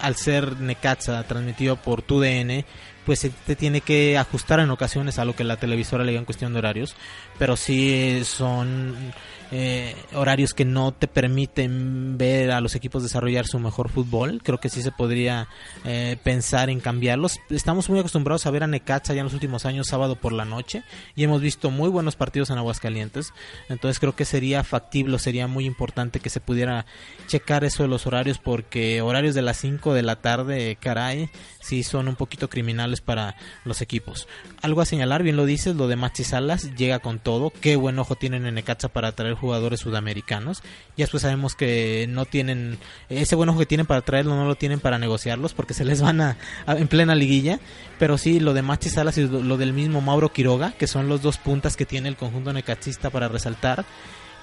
[0.01, 2.65] al ser Necaxa transmitido por TUDN,
[3.05, 6.25] pues te tiene que ajustar en ocasiones a lo que la televisora le diga en
[6.25, 6.95] cuestión de horarios,
[7.37, 9.13] pero sí son
[9.51, 14.41] eh, horarios que no te permiten ver a los equipos desarrollar su mejor fútbol.
[14.43, 15.47] Creo que sí se podría
[15.83, 17.39] eh, pensar en cambiarlos.
[17.49, 20.45] Estamos muy acostumbrados a ver a Necaxa ya en los últimos años sábado por la
[20.45, 20.83] noche
[21.15, 23.33] y hemos visto muy buenos partidos en Aguascalientes.
[23.67, 26.85] Entonces creo que sería factible, sería muy importante que se pudiera
[27.27, 31.83] checar eso de los horarios porque horarios de las 5 de la tarde, caray, sí
[31.83, 33.35] son un poquito criminales para
[33.65, 34.27] los equipos.
[34.61, 37.51] Algo a señalar, bien lo dices, lo de Maxi Salas llega con todo.
[37.61, 40.63] Qué buen ojo tienen en Necaxa para traer jugadores sudamericanos.
[40.95, 42.77] Y después sabemos que no tienen
[43.09, 46.01] ese buen ojo que tienen para traerlo, no lo tienen para negociarlos porque se les
[46.01, 47.59] van a, en plena liguilla.
[47.99, 51.21] Pero sí, lo de Machi Salas y lo, del mismo Mauro Quiroga, que son los
[51.21, 53.83] dos puntas que tiene el conjunto necachista para resaltar.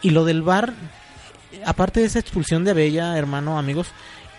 [0.02, 0.74] Y lo del VAR,
[1.64, 3.88] aparte de esa expulsión de Abella, hermano, amigos,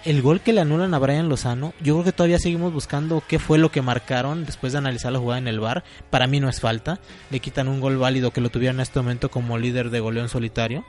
[0.06, 3.38] el gol que le anulan a Brian Lozano, yo creo que todavía seguimos buscando qué
[3.38, 5.84] fue lo que marcaron después de analizar la jugada en el bar.
[6.10, 7.00] Para mí no es falta.
[7.30, 10.30] Le quitan un gol válido que lo tuvieron en este momento como líder de goleón
[10.30, 10.86] solitario.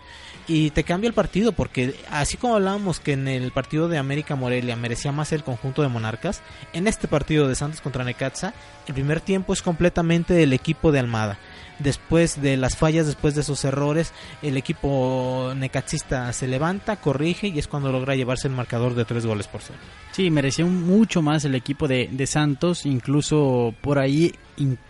[0.47, 4.37] Y te cambia el partido porque así como hablábamos que en el partido de América
[4.37, 6.43] Morelia merecía más el conjunto de Monarcas,
[6.73, 8.55] en este partido de Santos contra Necaxa,
[8.87, 11.39] el primer tiempo es completamente del equipo de Almada
[11.81, 14.13] después de las fallas, después de esos errores,
[14.43, 19.27] el equipo necaxista se levanta, corrige y es cuando logra llevarse el marcador de tres
[19.27, 19.79] goles por cero.
[20.13, 24.35] Sí, mereció mucho más el equipo de, de Santos, incluso por ahí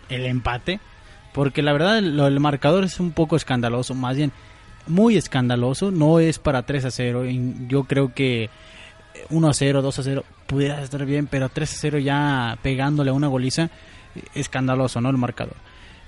[0.09, 0.81] el empate,
[1.33, 4.33] porque la verdad el marcador es un poco escandaloso, más bien
[4.87, 7.24] muy escandaloso, no es para 3 a 0,
[7.68, 8.50] yo creo que
[9.31, 13.11] 1 a 0, 2 a 0 pudiera estar bien, pero 3 a 0 ya pegándole
[13.11, 13.70] a una goliza,
[14.35, 15.11] escandaloso, ¿no?
[15.11, 15.55] El marcador.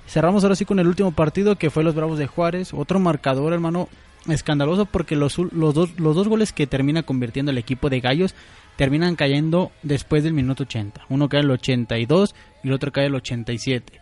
[0.07, 2.75] Cerramos ahora sí con el último partido que fue los Bravos de Juárez.
[2.75, 3.89] Otro marcador, hermano,
[4.29, 8.35] escandaloso porque los, los, dos, los dos goles que termina convirtiendo el equipo de Gallos
[8.77, 11.03] terminan cayendo después del minuto 80.
[11.09, 14.01] Uno cae el 82 y el otro cae el 87.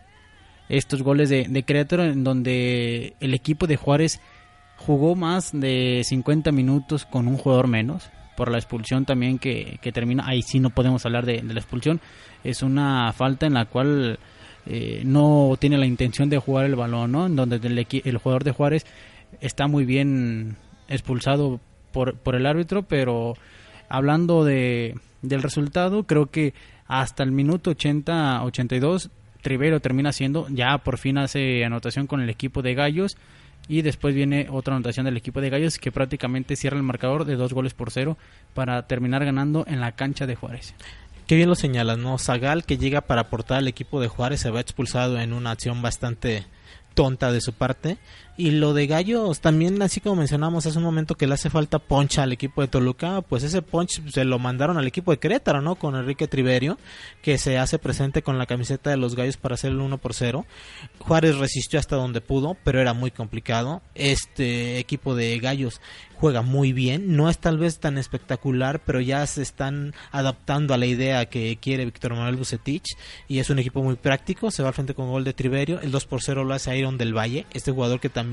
[0.68, 4.20] Estos goles de, de Querétaro en donde el equipo de Juárez
[4.76, 9.92] jugó más de 50 minutos con un jugador menos por la expulsión también que, que
[9.92, 10.26] termina.
[10.26, 12.00] Ahí sí no podemos hablar de, de la expulsión.
[12.44, 14.18] Es una falta en la cual
[14.66, 17.26] eh, no tiene la intención de jugar el balón, ¿no?
[17.26, 18.86] En donde el, el jugador de Juárez
[19.40, 20.56] está muy bien
[20.88, 21.60] expulsado
[21.92, 23.34] por, por el árbitro, pero
[23.88, 26.54] hablando de, del resultado, creo que
[26.86, 29.10] hasta el minuto 80-82
[29.42, 33.16] Trivero termina siendo, ya por fin hace anotación con el equipo de Gallos
[33.68, 37.36] y después viene otra anotación del equipo de Gallos que prácticamente cierra el marcador de
[37.36, 38.18] dos goles por cero
[38.54, 40.74] para terminar ganando en la cancha de Juárez.
[41.30, 42.18] Qué bien lo señalas, ¿no?
[42.18, 45.80] Zagal que llega para aportar al equipo de Juárez se va expulsado en una acción
[45.80, 46.44] bastante
[46.94, 47.98] tonta de su parte.
[48.40, 51.78] Y lo de Gallos, también así como mencionamos hace un momento que le hace falta
[51.78, 55.60] poncha al equipo de Toluca, pues ese punch se lo mandaron al equipo de Querétaro,
[55.60, 55.74] ¿no?
[55.74, 56.78] Con Enrique Triverio,
[57.20, 60.14] que se hace presente con la camiseta de los Gallos para hacer el 1 por
[60.14, 60.46] 0.
[61.00, 63.82] Juárez resistió hasta donde pudo, pero era muy complicado.
[63.94, 65.82] Este equipo de Gallos
[66.20, 70.76] juega muy bien, no es tal vez tan espectacular, pero ya se están adaptando a
[70.76, 72.84] la idea que quiere Víctor Manuel Bucetich
[73.26, 75.90] y es un equipo muy práctico, se va al frente con gol de Triverio, el
[75.90, 78.29] 2 por 0 lo hace Iron del Valle, este jugador que también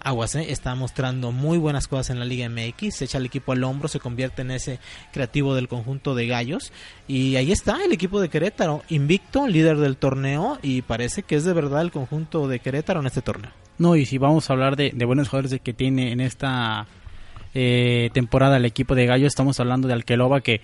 [0.00, 0.46] aguas, ¿eh?
[0.50, 3.88] está mostrando muy buenas cosas en la Liga MX, se echa el equipo al hombro,
[3.88, 4.78] se convierte en ese
[5.12, 6.72] creativo del conjunto de gallos
[7.06, 11.44] y ahí está el equipo de Querétaro, invicto, líder del torneo y parece que es
[11.44, 13.50] de verdad el conjunto de Querétaro en este torneo.
[13.78, 16.86] No, y si vamos a hablar de, buenos jugadores que tiene en esta
[17.54, 20.60] eh, temporada el equipo de Gallo, estamos hablando de Alqueloba, que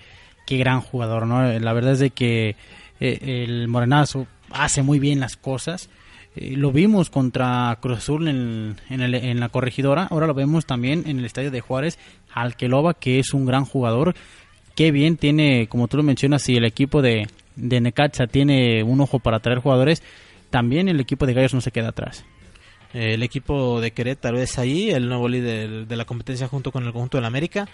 [0.46, 1.42] qué gran jugador, ¿no?
[1.58, 2.56] La verdad es de que
[3.00, 5.88] eh, el Morenazo hace muy bien las cosas.
[6.36, 11.18] Eh, lo vimos contra Cruz Azul en, en, la corregidora, ahora lo vemos también en
[11.18, 11.98] el estadio de Juárez,
[12.32, 14.14] Alqueloba, que es un gran jugador.
[14.74, 19.00] Qué bien tiene, como tú lo mencionas, si el equipo de, de Necaxa tiene un
[19.00, 20.02] ojo para traer jugadores,
[20.50, 22.24] también el equipo de Gallos no se queda atrás
[22.94, 26.92] el equipo de Querétaro es ahí, el nuevo líder de la competencia junto con el
[26.92, 27.68] conjunto del América.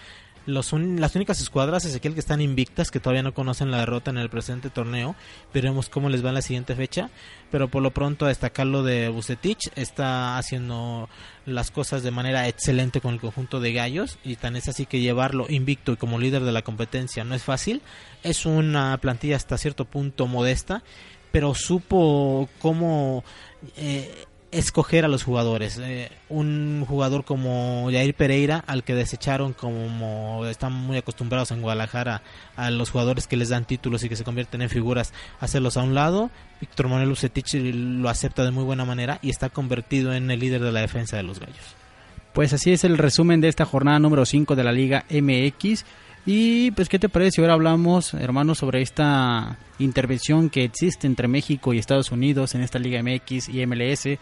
[0.45, 4.09] Los las únicas escuadras es aquel que están invictas, que todavía no conocen la derrota
[4.09, 5.15] en el presente torneo.
[5.53, 7.09] Veremos cómo les va en la siguiente fecha.
[7.51, 11.09] Pero por lo pronto a destacarlo de Bucetich, está haciendo
[11.45, 14.17] las cosas de manera excelente con el conjunto de gallos.
[14.23, 17.43] Y tan es así que llevarlo invicto y como líder de la competencia no es
[17.43, 17.81] fácil.
[18.23, 20.83] Es una plantilla hasta cierto punto modesta,
[21.31, 23.23] pero supo cómo...
[23.77, 25.79] Eh, escoger a los jugadores.
[25.81, 32.21] Eh, un jugador como Jair Pereira, al que desecharon como están muy acostumbrados en Guadalajara
[32.55, 35.83] a los jugadores que les dan títulos y que se convierten en figuras, hacerlos a
[35.83, 36.29] un lado.
[36.59, 40.61] Víctor Manuel Lucetich lo acepta de muy buena manera y está convertido en el líder
[40.61, 41.75] de la defensa de los Gallos.
[42.33, 45.85] Pues así es el resumen de esta jornada número 5 de la Liga MX.
[46.25, 51.73] Y pues, ¿qué te parece ahora hablamos, hermanos, sobre esta intervención que existe entre México
[51.73, 54.19] y Estados Unidos en esta Liga MX y MLS?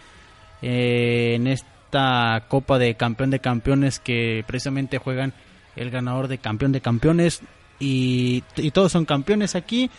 [0.61, 5.33] Eh, en esta Copa de Campeón de Campeones que precisamente juegan
[5.75, 7.41] el ganador de Campeón de Campeones
[7.79, 8.41] y,
[8.73, 9.89] todos son campeones aquí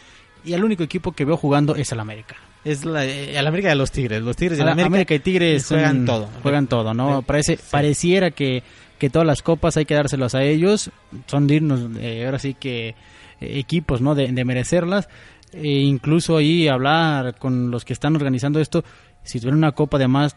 [0.44, 2.36] y el único equipo que veo jugando es el América.
[2.64, 4.22] Es la, el América de los Tigres.
[4.22, 6.28] Los Tigres de la América, y Tigres juegan todo.
[6.42, 7.22] Juegan todo, ¿no?
[7.22, 8.62] Parece, Pareciera que,
[8.98, 10.90] que todas las copas hay que dárselas a ellos.
[11.26, 12.94] Son dignos, eh, ahora sí que eh,
[13.40, 14.14] equipos, ¿no?
[14.14, 15.08] De, merecerlas.
[15.52, 18.84] E incluso ahí hablar con los que están organizando esto.
[19.22, 20.36] Si tuvieran una copa de más,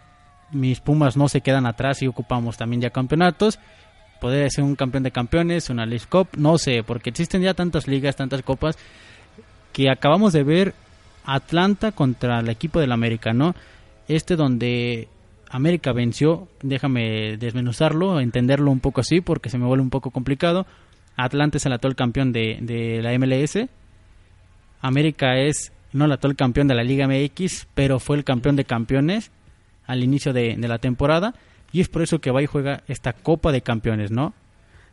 [0.53, 3.59] mis Pumas no se quedan atrás y ocupamos también ya campeonatos.
[4.21, 7.87] Podría ser un campeón de campeones, una League Cup, no sé, porque existen ya tantas
[7.87, 8.77] ligas, tantas copas,
[9.73, 10.73] que acabamos de ver
[11.25, 13.53] Atlanta contra el equipo del América, ¿no?
[14.07, 15.09] Este donde
[15.49, 20.65] América venció, déjame desmenuzarlo, entenderlo un poco así, porque se me vuelve un poco complicado.
[21.15, 23.69] Atlanta es el actual campeón de, de la MLS.
[24.81, 28.65] América es no el actual campeón de la Liga MX, pero fue el campeón de
[28.65, 29.31] campeones
[29.85, 31.33] al inicio de, la temporada
[31.71, 34.33] y es por eso que va y juega esta Copa de Campeones, ¿no?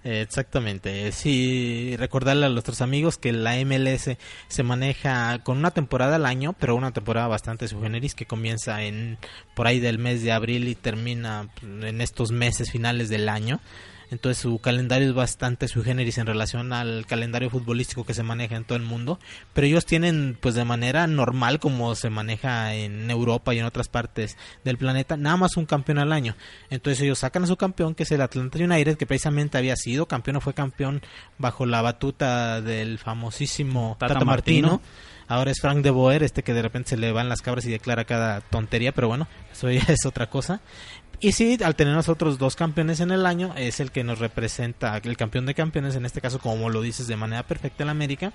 [0.03, 1.13] Exactamente.
[1.13, 4.17] Sí, recordarle a nuestros amigos que la MLS
[4.49, 9.19] se maneja con una temporada al año, pero una temporada bastante subgeneris que comienza en
[9.55, 13.61] por ahí del mes de abril y termina en estos meses finales del año
[14.11, 18.57] entonces su calendario es bastante sui generis en relación al calendario futbolístico que se maneja
[18.57, 19.19] en todo el mundo,
[19.53, 23.89] pero ellos tienen pues de manera normal como se maneja en Europa y en otras
[23.89, 26.35] partes del planeta, nada más un campeón al año.
[26.71, 30.07] Entonces ellos sacan a su campeón que es el Atlanta United que precisamente había sido
[30.07, 31.03] campeón o fue campeón
[31.39, 34.81] bajo la batuta del famosísimo Tata, Martino.
[35.31, 37.71] Ahora es Frank de Boer, este que de repente se le van las cabras y
[37.71, 40.61] declara cada tontería, pero bueno, eso ya es otra cosa.
[41.23, 44.97] Y sí, al tener nosotros dos campeones en el año, es el que nos representa,
[44.97, 48.33] el campeón de campeones, en este caso, como lo dices, de manera perfecta en América.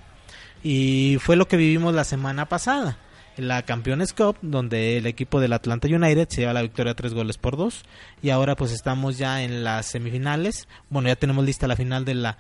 [0.64, 3.00] Y fue lo que vivimos la semana pasada.
[3.38, 7.38] La Campeones Cup, donde el equipo del Atlanta United se lleva la victoria tres goles
[7.38, 7.84] por dos.
[8.22, 10.68] Y ahora pues estamos ya en las semifinales.
[10.90, 12.38] Bueno, ya tenemos lista la final de la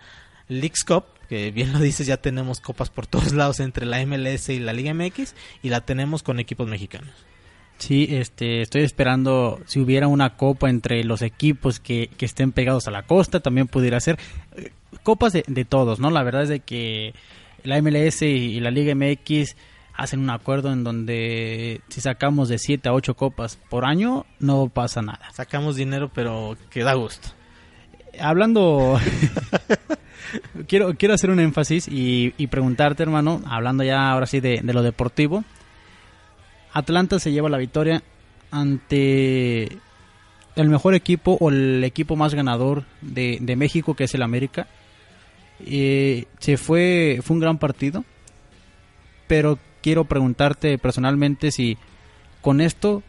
[0.47, 4.49] Leagues Cup, que bien lo dices, ya tenemos copas por todos lados entre la MLS
[4.49, 5.33] y la Liga MX.
[5.63, 7.13] Y la tenemos con equipos mexicanos.
[7.77, 12.91] Sí, este, estoy esperando si hubiera una copa entre los equipos que, estén pegados a
[12.91, 14.17] la costa, también pudiera ser
[14.55, 14.71] eh,
[15.03, 16.09] copas de, de, todos, ¿no?
[16.09, 17.13] La verdad es de que
[17.63, 19.55] la MLS y la Liga MX
[19.93, 24.67] hacen un acuerdo en donde si sacamos de 7 a 8 copas por año, no
[24.69, 25.31] pasa nada.
[25.33, 27.29] Sacamos dinero, pero que da gusto.
[28.19, 28.99] Hablando,
[30.67, 34.83] quiero, quiero hacer un énfasis y, preguntarte, hermano, hablando ya ahora sí de, de lo
[34.83, 35.43] deportivo
[36.75, 38.03] Atlanta se lleva la victoria
[38.51, 39.79] ante
[40.57, 44.67] el mejor equipo o el equipo más ganador de, de México, que es el América.
[45.65, 48.03] Eh, se fue, fue un gran partido,
[49.25, 51.77] pero quiero preguntarte personalmente si
[52.41, 53.03] con esto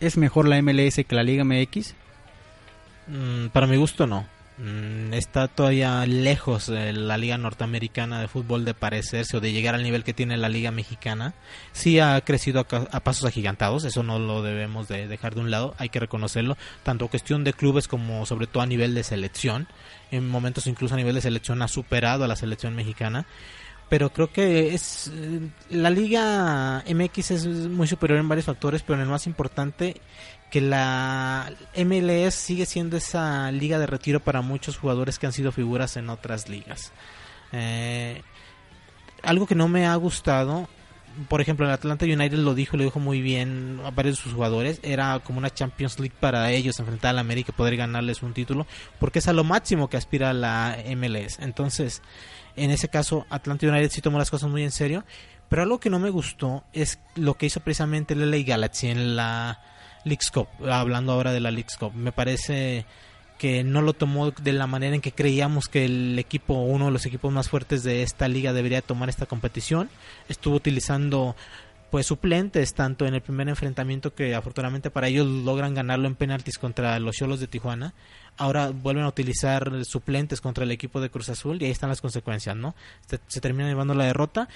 [0.00, 1.94] es mejor la MLS que la Liga MX.
[3.08, 4.24] Mm, para mi gusto no.
[4.58, 9.74] Mm, está todavía lejos de la liga norteamericana de fútbol de parecerse o de llegar
[9.74, 11.34] al nivel que tiene la liga mexicana.
[11.72, 15.74] Sí ha crecido a, pasos agigantados, eso no lo debemos de dejar de un lado,
[15.78, 19.68] hay que reconocerlo, tanto cuestión de clubes como sobre todo a nivel de selección.
[20.10, 23.26] En momentos incluso a nivel de selección ha superado a la selección mexicana
[23.92, 28.94] pero creo que es eh, la liga MX es muy superior en varios factores, pero
[28.94, 30.00] en el más importante
[30.52, 35.50] que la MLS sigue siendo esa liga de retiro para muchos jugadores que han sido
[35.50, 36.92] figuras en otras ligas.
[37.52, 38.20] Eh,
[39.22, 40.68] algo que no me ha gustado,
[41.30, 44.34] por ejemplo, el Atlanta United lo dijo, lo dijo muy bien a varios de sus
[44.34, 48.22] jugadores, era como una Champions League para ellos enfrentar a la América y poder ganarles
[48.22, 48.66] un título,
[49.00, 51.38] porque es a lo máximo que aspira la MLS.
[51.38, 52.02] Entonces,
[52.56, 55.02] en ese caso, Atlanta United sí tomó las cosas muy en serio,
[55.48, 59.16] pero algo que no me gustó es lo que hizo precisamente el LA Galaxy en
[59.16, 59.71] la
[60.04, 61.92] Leagues Cup, hablando ahora de la Leagues Cup.
[61.94, 62.84] Me parece
[63.38, 66.90] que no lo tomó de la manera en que creíamos que el equipo, uno de
[66.92, 69.90] los equipos más fuertes de esta liga debería tomar esta competición.
[70.28, 71.34] Estuvo utilizando
[71.90, 76.56] pues suplentes tanto en el primer enfrentamiento que afortunadamente para ellos logran ganarlo en penaltis
[76.56, 77.92] contra los Cholos de Tijuana.
[78.38, 82.00] Ahora vuelven a utilizar suplentes contra el equipo de Cruz Azul y ahí están las
[82.00, 82.74] consecuencias, ¿no?
[83.06, 84.48] Se, se termina llevando la derrota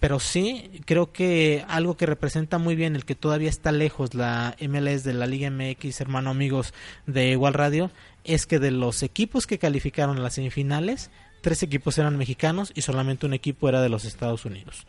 [0.00, 4.56] pero sí creo que algo que representa muy bien el que todavía está lejos la
[4.60, 6.72] MLS de la Liga MX, hermano amigos
[7.06, 7.90] de Igual Radio,
[8.24, 11.10] es que de los equipos que calificaron a las semifinales,
[11.42, 14.86] tres equipos eran mexicanos y solamente un equipo era de los Estados Unidos.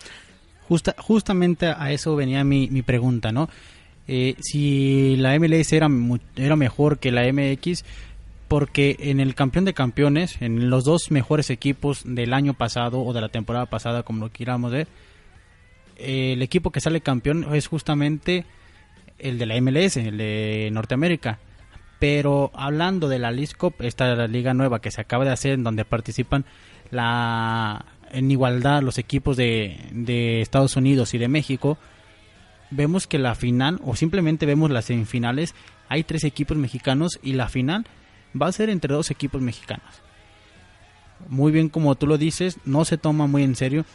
[0.68, 3.49] Justa, justamente a eso venía mi, mi pregunta, ¿no?
[4.07, 5.89] Eh, si la MLS era,
[6.36, 7.84] era mejor que la MX,
[8.52, 13.14] porque en el campeón de campeones, en los dos mejores equipos del año pasado o
[13.14, 14.89] de la temporada pasada, como lo quieramos ver,
[15.95, 18.43] el equipo que sale campeón es justamente
[19.20, 21.39] el de la MLS, el de Norteamérica.
[21.97, 25.54] Pero hablando de la League Cup, esta la liga nueva que se acaba de hacer,
[25.54, 26.43] en donde participan
[26.89, 31.78] la en igualdad los equipos de, de Estados Unidos y de México,
[32.70, 35.56] vemos que la final, o simplemente vemos las semifinales,
[35.88, 37.86] hay tres equipos mexicanos y la final
[38.39, 40.01] va a ser entre dos equipos mexicanos.
[41.29, 43.86] Muy bien, como tú lo dices, no se toma muy en serio.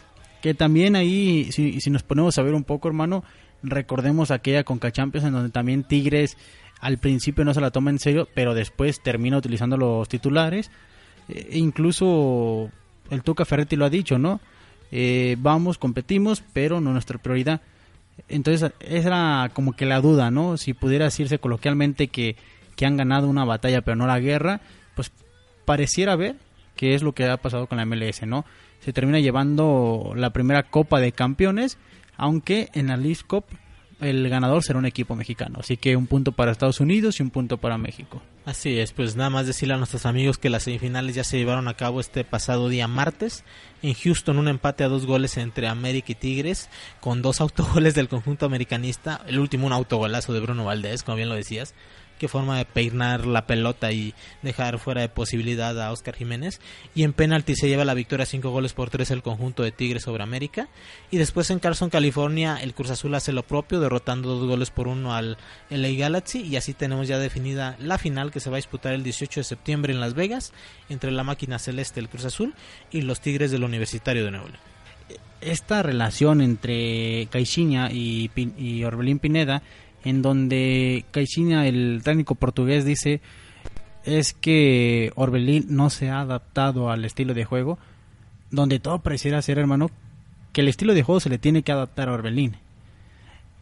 [0.43, 3.25] Que también ahí, si, nos ponemos a ver un poco, hermano,
[3.63, 6.37] recordemos aquella Conca Champions en donde también Tigres
[6.81, 10.71] al principio no se la toma en serio, pero después termina utilizando los titulares.
[11.29, 12.71] E incluso
[13.11, 14.41] el Tuca Ferretti lo ha dicho, ¿no?
[14.93, 17.61] Eh, vamos, competimos, pero no nuestra prioridad.
[18.29, 20.57] Entonces, esa era como que la duda, ¿no?
[20.57, 22.37] Si pudiera decirse coloquialmente que,
[22.77, 24.61] que han ganado una batalla, pero no la guerra,
[24.95, 25.11] pues
[25.65, 26.37] pareciera ver
[26.77, 28.45] que es lo que ha pasado con la MLS, ¿no?
[28.81, 31.79] Se termina llevando la primera Copa de Campeones,
[32.17, 33.45] aunque en la League Cup
[33.99, 35.61] el ganador será un equipo mexicano.
[35.61, 38.21] Así que un punto para Estados Unidos y un punto para México.
[38.45, 41.67] Así es, pues nada más decirle a nuestros amigos que las semifinales ya se llevaron
[41.67, 43.43] a cabo este pasado día martes.
[43.83, 46.69] En Houston un empate a dos goles entre América y Tigres,
[47.01, 49.23] con dos autogoles del conjunto americanista.
[49.27, 51.75] El último un autogolazo de Bruno Valdés, como bien lo decías
[52.19, 56.61] qué forma de peinar la pelota y dejar fuera de posibilidad a Oscar Jiménez.
[56.95, 60.03] Y en penalti se lleva la victoria 5 goles por 3 el conjunto de Tigres
[60.03, 60.69] sobre América.
[61.11, 64.89] Y después en Carson, California, el Cruz Azul hace lo propio, derrotando dos goles por
[64.89, 65.37] uno al
[65.71, 66.43] LA Galaxy.
[66.43, 69.45] Y así tenemos ya definida la final que se va a disputar el 18 de
[69.45, 70.53] septiembre en Las Vegas
[70.89, 72.55] entre la máquina celeste del Cruz Azul
[72.91, 74.49] y los Tigres del Universitario de Nuevo
[75.41, 79.63] esta relación entre Caixinha y, y Orbelín Pineda
[80.07, 83.21] en donde Caixinha, el técnico portugués, dice
[84.05, 87.77] es que Orbelín no se ha adaptado al estilo de juego,
[88.53, 89.91] donde todo pareciera ser, hermano,
[90.53, 92.55] que el estilo de juego se le tiene que adaptar a Orbelín.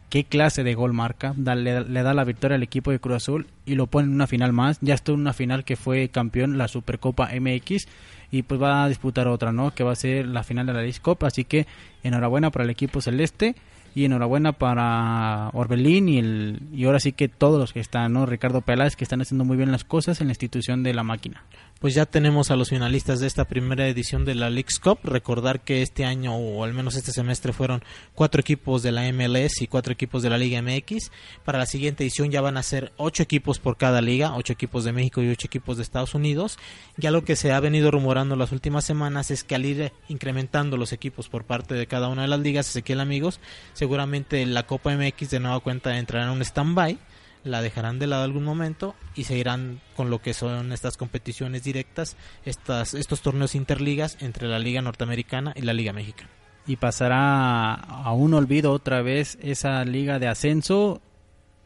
[0.09, 1.33] ¿Qué clase de gol marca?
[1.35, 4.53] le, da la victoria al equipo de Cruz Azul y lo pone en una final
[4.53, 4.77] más.
[4.81, 7.87] Ya estuvo en una final que fue campeón, la Supercopa MX,
[8.29, 9.73] y pues va a disputar otra, ¿no?
[9.73, 11.25] Que va a ser la final de la League Cup.
[11.25, 11.65] Así que
[12.03, 13.55] enhorabuena para el equipo celeste
[13.95, 18.25] y enhorabuena para Orbelín y el y ahora sí que todos los que están, ¿no?
[18.25, 21.45] Ricardo Peláez que están haciendo muy bien las cosas en la institución de la máquina.
[21.79, 24.99] Pues ya tenemos a los finalistas de esta primera edición de la Leagues Cup.
[25.03, 29.61] Recordar que este año o al menos este semestre fueron cuatro equipos de la MLS
[29.61, 31.11] y cuatro equipos de la Liga MX.
[31.43, 34.85] Para la siguiente edición ya van a ser ocho equipos por cada liga, ocho equipos
[34.85, 36.57] de México y ocho equipos de Estados Unidos.
[36.97, 40.77] Ya lo que se ha venido rumorando las últimas semanas es que al ir incrementando
[40.77, 43.39] los equipos por parte de cada una de las ligas, Ezequiel amigos,
[43.73, 46.97] se seguramente la Copa MX de nueva cuenta entrará en un stand-by
[47.45, 51.63] la dejarán de lado algún momento y se irán con lo que son estas competiciones
[51.63, 56.29] directas, estas, estos torneos interligas entre la Liga Norteamericana y la Liga Mexicana.
[56.67, 61.01] Y pasará a un olvido otra vez esa liga de ascenso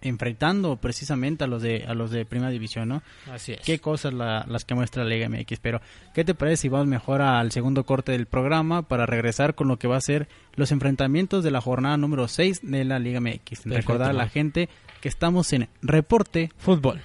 [0.02, 3.04] enfrentando precisamente a los de a los de primera división, ¿no?
[3.32, 3.62] Así es.
[3.62, 5.82] Qué cosas la- las que muestra la Liga MX, pero
[6.14, 9.78] ¿qué te parece si vamos mejor al segundo corte del programa para regresar con lo
[9.78, 13.66] que va a ser los enfrentamientos de la jornada número 6 de la Liga MX?
[13.66, 14.70] Recordar a la gente
[15.02, 17.02] que estamos en Reporte Fútbol.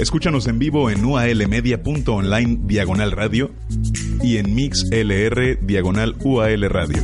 [0.00, 3.50] Escúchanos en vivo en ualmedia.online diagonal radio
[4.22, 7.02] y en mixlr diagonal ual radio.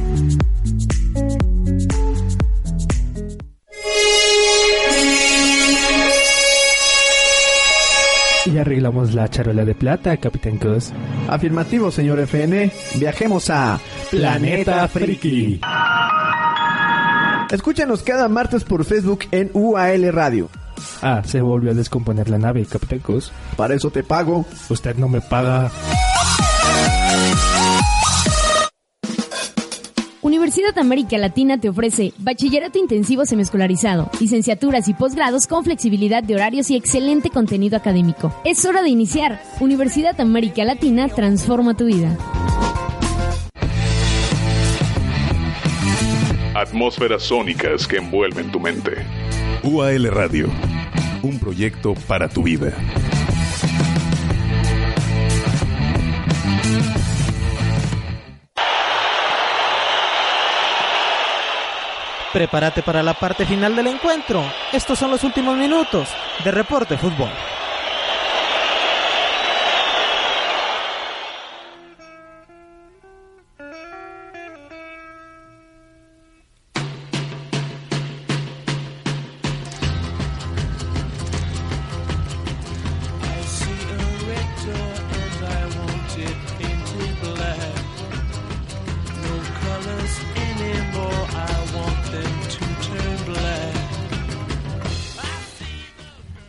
[8.46, 10.94] Y arreglamos la charola de plata, Capitán Cos.
[11.28, 12.72] Afirmativo, señor FN.
[12.94, 13.78] Viajemos a
[14.10, 15.60] Planeta Friki.
[17.50, 20.48] Escúchanos cada martes por Facebook en UAL Radio.
[21.02, 23.32] Ah, se volvió a descomponer la nave, Capitán Cos.
[23.56, 24.44] Para eso te pago.
[24.68, 25.70] Usted no me paga.
[30.26, 36.68] Universidad América Latina te ofrece bachillerato intensivo semiescolarizado, licenciaturas y posgrados con flexibilidad de horarios
[36.70, 38.34] y excelente contenido académico.
[38.44, 39.40] Es hora de iniciar.
[39.60, 42.16] Universidad América Latina transforma tu vida.
[46.56, 49.04] Atmósferas sónicas que envuelven tu mente.
[49.62, 50.48] UAL Radio,
[51.22, 52.72] un proyecto para tu vida.
[62.32, 64.42] Prepárate para la parte final del encuentro.
[64.72, 66.08] Estos son los últimos minutos
[66.44, 67.30] de Reporte Fútbol.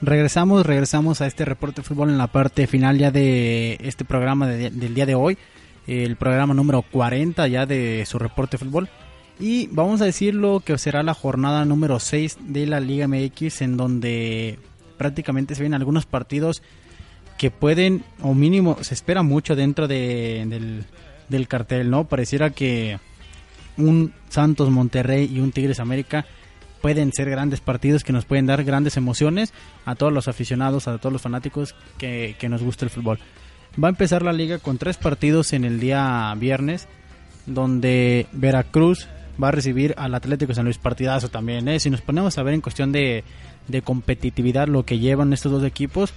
[0.08, 4.48] Regresamos, regresamos a este reporte de fútbol en la parte final ya de este programa
[4.48, 5.38] de- del día de hoy,
[5.86, 8.88] el programa número 40 ya de su reporte de fútbol.
[9.38, 13.62] Y vamos a decir lo que será la jornada número 6 de la Liga MX,
[13.62, 14.58] en donde
[14.98, 16.64] prácticamente se ven algunos partidos
[17.38, 20.86] que pueden, o mínimo, se espera mucho dentro de-
[21.28, 22.06] del cartel, ¿no?
[22.06, 22.98] Pareciera que
[23.76, 26.26] un Santos Monterrey y un Tigres América
[26.82, 29.54] pueden ser grandes partidos que nos pueden dar grandes emociones
[29.86, 33.20] a todos los aficionados, a todos los fanáticos que, que nos gusta el fútbol.
[33.82, 36.88] Va a empezar la liga con tres partidos en el día viernes,
[37.46, 39.08] donde Veracruz
[39.42, 41.68] va a recibir al Atlético San Luis partidazo también.
[41.68, 41.80] ¿eh?
[41.80, 43.24] Si nos ponemos a ver en cuestión de,
[43.68, 46.14] de competitividad lo que llevan estos dos equipos,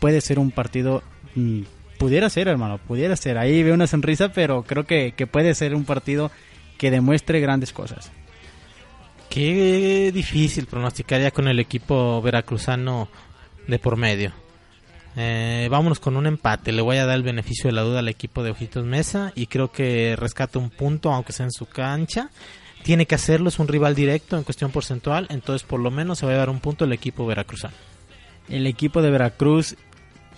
[0.00, 1.02] puede ser un partido
[1.34, 1.62] mm,
[1.98, 3.38] pudiera ser, hermano, pudiera ser.
[3.38, 6.30] Ahí veo una sonrisa, pero creo que, que puede ser un partido
[6.78, 8.10] que demuestre grandes cosas.
[9.32, 13.08] Qué difícil pronosticar ya con el equipo veracruzano
[13.66, 14.30] de por medio.
[15.16, 16.70] Eh, vámonos con un empate.
[16.70, 19.46] Le voy a dar el beneficio de la duda al equipo de Ojitos Mesa y
[19.46, 22.28] creo que rescata un punto, aunque sea en su cancha.
[22.82, 26.26] Tiene que hacerlo, es un rival directo en cuestión porcentual, entonces por lo menos se
[26.26, 27.74] va a dar un punto el equipo veracruzano.
[28.50, 29.76] El equipo de Veracruz,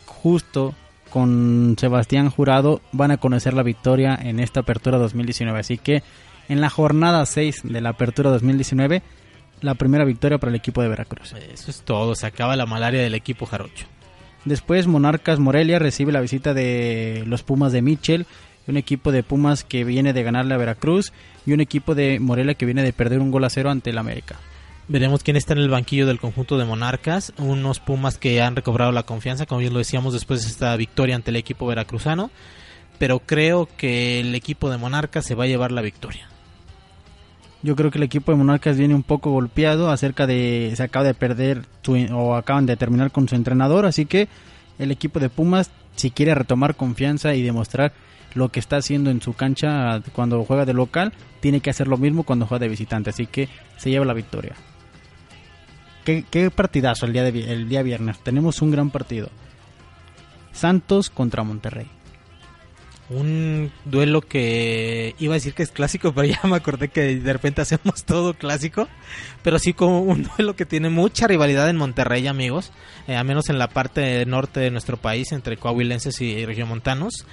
[0.07, 0.73] justo
[1.11, 5.59] con Sebastián Jurado, van a conocer la victoria en esta apertura 2019.
[5.59, 6.05] Así que
[6.49, 9.03] en la jornada 6 de la apertura 2019,
[9.61, 11.33] la primera victoria para el equipo de Veracruz.
[11.33, 13.87] Eso es todo, se acaba la malaria del equipo jarocho.
[14.45, 18.27] Después Monarcas Morelia recibe la visita de los Pumas de Mitchell,
[18.67, 21.13] un equipo de Pumas que viene de ganarle a Veracruz
[21.47, 23.99] y un equipo de Morelia que viene de perder un gol a cero ante el
[23.99, 24.37] América.
[24.87, 28.93] Veremos quién está en el banquillo del conjunto de Monarcas, unos Pumas que han recobrado
[28.93, 32.31] la confianza, como bien lo decíamos después de esta victoria ante el equipo veracruzano,
[32.99, 36.29] pero creo que el equipo de Monarcas se va a llevar la victoria.
[37.65, 41.07] Yo creo que el equipo de Monarcas viene un poco golpeado acerca de se acaba
[41.07, 44.29] de perder su, o acaban de terminar con su entrenador, así que
[44.79, 47.95] el equipo de Pumas si quiere retomar confianza y demostrar
[48.35, 51.97] lo que está haciendo en su cancha cuando juega de local, tiene que hacer lo
[51.97, 53.49] mismo cuando juega de visitante, así que
[53.79, 54.55] se lleva la victoria.
[56.05, 59.31] Qué, partidazo el día, el día viernes, tenemos un gran partido.
[60.53, 61.87] Santos contra Monterrey
[63.11, 67.33] un duelo que iba a decir que es clásico, pero ya me acordé que de
[67.33, 68.89] repente hacemos todo clásico,
[69.43, 72.73] pero sí como un duelo que tiene mucha rivalidad en Monterrey, amigos,
[73.07, 77.27] eh, a menos en la parte norte de nuestro país, entre coahuilenses y regiomontanos.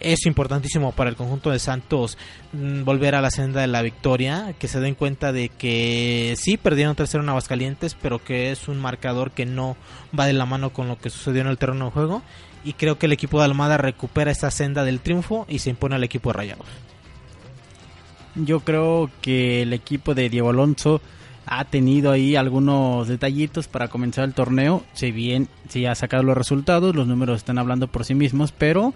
[0.00, 2.18] Es importantísimo para el conjunto de Santos
[2.52, 6.56] mm, volver a la senda de la victoria, que se den cuenta de que sí
[6.56, 9.76] perdieron tercero en Aguascalientes, pero que es un marcador que no
[10.18, 12.22] va de la mano con lo que sucedió en el terreno de juego
[12.64, 15.96] y creo que el equipo de Almada recupera esta senda del triunfo y se impone
[15.96, 16.66] al equipo de Rayados.
[18.34, 21.00] Yo creo que el equipo de Diego Alonso
[21.44, 24.84] ha tenido ahí algunos detallitos para comenzar el torneo.
[24.94, 28.94] Si bien si ha sacado los resultados, los números están hablando por sí mismos, pero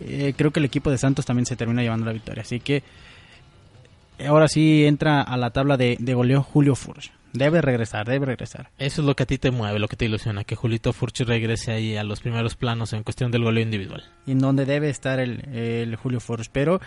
[0.00, 2.42] eh, creo que el equipo de Santos también se termina llevando la victoria.
[2.42, 2.82] Así que
[4.26, 7.10] ahora sí entra a la tabla de, de goleo Julio Furch.
[7.32, 8.70] Debe regresar, debe regresar.
[8.78, 11.20] Eso es lo que a ti te mueve, lo que te ilusiona, que Julito Furch
[11.20, 14.04] regrese ahí a los primeros planos en cuestión del goleo individual.
[14.26, 16.48] Y en donde debe estar el, el Julio Furch.
[16.50, 16.80] Pero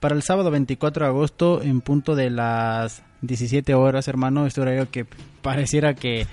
[0.00, 4.90] para el sábado 24 de agosto, en punto de las 17 horas, hermano, este horario
[4.90, 5.06] que
[5.42, 6.26] pareciera que,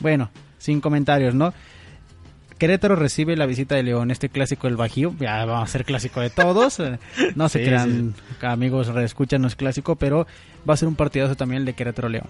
[0.00, 1.52] bueno, sin comentarios, ¿no?
[2.58, 6.20] Querétaro recibe la visita de León, este clásico del Bajío, ya va a ser clásico
[6.20, 6.80] de todos,
[7.34, 8.46] no se sí, crean, sí.
[8.46, 10.28] amigos, reescuchan, no es clásico, pero
[10.68, 12.28] va a ser un partidazo también el de Querétaro-León.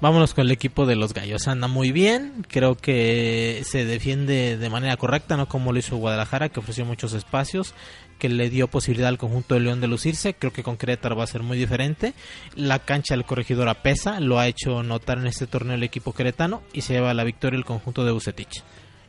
[0.00, 1.48] Vámonos con el equipo de los Gallos.
[1.48, 6.50] Anda muy bien, creo que se defiende de manera correcta, no como lo hizo Guadalajara,
[6.50, 7.74] que ofreció muchos espacios,
[8.18, 10.34] que le dio posibilidad al conjunto de León de lucirse.
[10.34, 12.12] Creo que con Querétaro va a ser muy diferente.
[12.54, 16.62] La cancha del corregidor pesa, lo ha hecho notar en este torneo el equipo queretano
[16.72, 18.62] y se lleva la victoria el conjunto de Bucetich.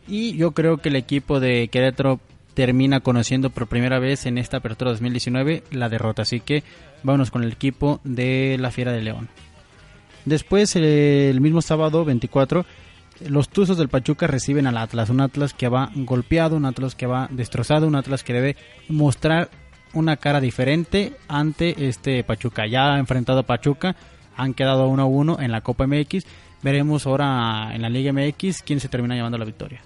[0.08, 2.20] Y yo creo que el equipo de Querétaro
[2.54, 6.22] termina conociendo por primera vez en esta apertura 2019 la derrota.
[6.22, 6.64] Así que
[7.04, 9.30] vámonos con el equipo de la Fiera de León.
[10.26, 12.66] Después, eh, el mismo sábado 24,
[13.28, 15.10] los Tuzos del Pachuca reciben al Atlas.
[15.10, 18.56] Un Atlas que va golpeado, un Atlas que va destrozado, un Atlas que debe
[18.90, 19.50] mostrar
[19.94, 22.68] una cara diferente ante este Pachuca.
[22.68, 23.96] Ya ha enfrentado a Pachuca,
[24.36, 26.26] han quedado 1 a 1 en la Copa MX.
[26.62, 29.82] Veremos ahora en la Liga MX quién se termina llevando la victoria.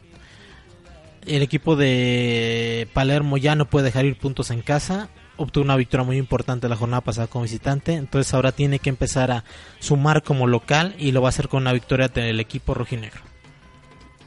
[1.27, 5.09] El equipo de Palermo ya no puede dejar ir puntos en casa
[5.39, 9.31] obtuvo una victoria muy importante la jornada pasada como visitante, entonces ahora tiene que empezar
[9.31, 9.43] a
[9.79, 13.21] sumar como local y lo va a hacer con una victoria del equipo rojinegro.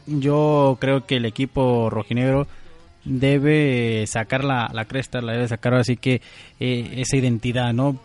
[0.07, 2.49] Yo creo que el equipo rojinegro
[3.05, 6.23] debe sacar la, la cresta, la debe sacar así que
[6.59, 7.99] eh, esa identidad, ¿no?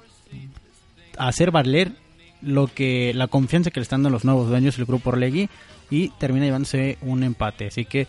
[1.17, 1.93] Hacer valer
[2.41, 5.49] lo que la confianza que le están dando los nuevos dueños, el grupo Orlegui,
[5.89, 7.67] y termina llevándose un empate.
[7.67, 8.07] Así que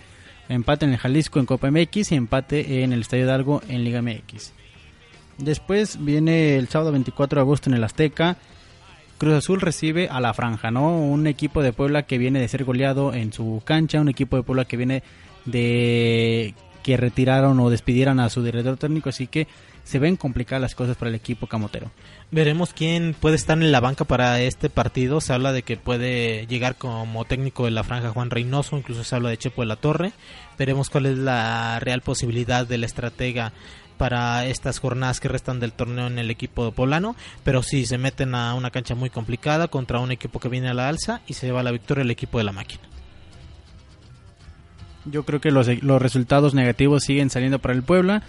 [0.49, 4.03] empate en el Jalisco en Copa MX y empate en el Estadio Hidalgo en Liga
[4.03, 4.58] MX.
[5.39, 8.37] Después viene el sábado 24 de agosto en el Azteca.
[9.19, 10.97] Cruz Azul recibe a la Franja, ¿no?
[10.97, 14.43] Un equipo de Puebla que viene de ser goleado en su cancha, un equipo de
[14.43, 15.03] Puebla que viene
[15.45, 19.47] de que retiraron o despidieran a su director técnico, así que
[19.85, 21.91] se ven complicadas las cosas para el equipo camotero.
[22.31, 25.21] Veremos quién puede estar en la banca para este partido.
[25.21, 29.17] Se habla de que puede llegar como técnico de la franja Juan Reynoso, incluso se
[29.17, 30.13] habla de Chepo de la Torre.
[30.59, 33.53] Veremos cuál es la real posibilidad del estratega
[33.99, 38.35] para estas jornadas que restan del torneo en el equipo polano, pero sí se meten
[38.35, 41.47] a una cancha muy complicada contra un equipo que viene a la alza y se
[41.47, 42.83] lleva la victoria el equipo de la máquina.
[45.05, 48.23] Yo creo que los, los resultados negativos siguen saliendo para el Puebla.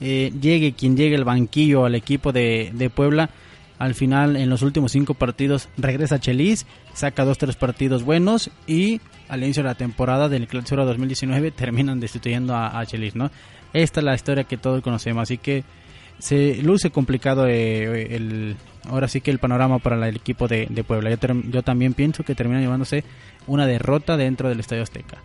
[0.00, 3.30] Eh, llegue quien llegue el banquillo al equipo de, de Puebla,
[3.78, 9.00] al final en los últimos cinco partidos regresa Chelis, saca dos tres partidos buenos y
[9.28, 13.30] al inicio de la temporada del Clausura 2019 terminan destituyendo a, a Chelis, ¿no?
[13.82, 15.64] Esta es la historia que todos conocemos, así que
[16.18, 18.56] se luce complicado eh, el
[18.88, 21.10] ahora sí que el panorama para la- el equipo de, de Puebla.
[21.10, 23.04] Yo, ter- yo también pienso que termina llevándose
[23.46, 25.18] una derrota dentro del Estadio Azteca.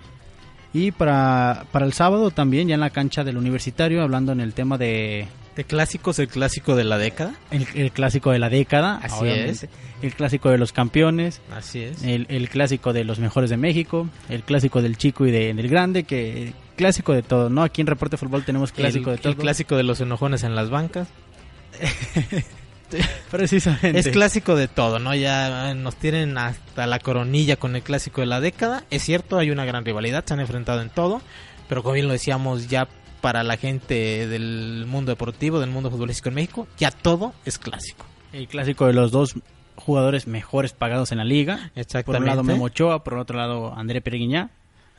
[0.74, 4.54] Y para, para el sábado también, ya en la cancha del universitario, hablando en el
[4.54, 5.28] tema de...
[5.56, 7.36] De clásicos, el clásico de la década.
[7.52, 9.52] El, el clásico de la década, Así obviamente.
[9.52, 9.68] es.
[10.02, 11.42] El clásico de los campeones.
[11.54, 12.02] Así es.
[12.04, 14.08] El, el clásico de los mejores de México.
[14.30, 16.04] El clásico del chico y de- del grande.
[16.06, 17.62] que Clásico de todo, ¿no?
[17.62, 19.34] Aquí en Reporte Fútbol tenemos clásico el, de todo.
[19.34, 21.08] el clásico de los enojones en las bancas.
[23.30, 24.00] Precisamente.
[24.00, 25.14] Es clásico de todo, ¿no?
[25.14, 28.84] Ya nos tienen hasta la coronilla con el clásico de la década.
[28.90, 31.22] Es cierto, hay una gran rivalidad, se han enfrentado en todo,
[31.70, 32.88] pero como bien lo decíamos, ya
[33.22, 38.08] para la gente del mundo deportivo, del mundo futbolístico en México, ya todo es clásico.
[38.34, 39.36] El clásico de los dos
[39.76, 41.58] jugadores mejores pagados en la liga.
[41.58, 42.28] Por un Exactamente.
[42.28, 44.50] lado Memo Ochoa, por otro lado André Pereguiñá.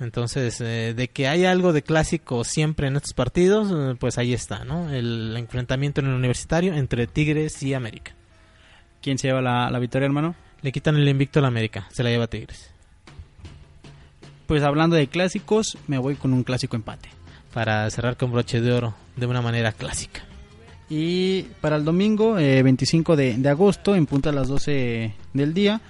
[0.01, 4.33] Entonces, eh, de que hay algo de clásico siempre en estos partidos, eh, pues ahí
[4.33, 4.91] está, ¿no?
[4.91, 8.13] El enfrentamiento en el universitario entre Tigres y América.
[9.01, 10.35] ¿Quién se lleva la, la victoria, hermano?
[10.61, 12.71] Le quitan el invicto a la América, se la lleva Tigres.
[14.47, 17.09] Pues hablando de clásicos, me voy con un clásico empate.
[17.55, 20.25] Para cerrar con broche de oro de una manera clásica.
[20.89, 25.55] Y para el domingo, eh, 25 de, de agosto, en punta a las 12 del
[25.55, 25.81] día,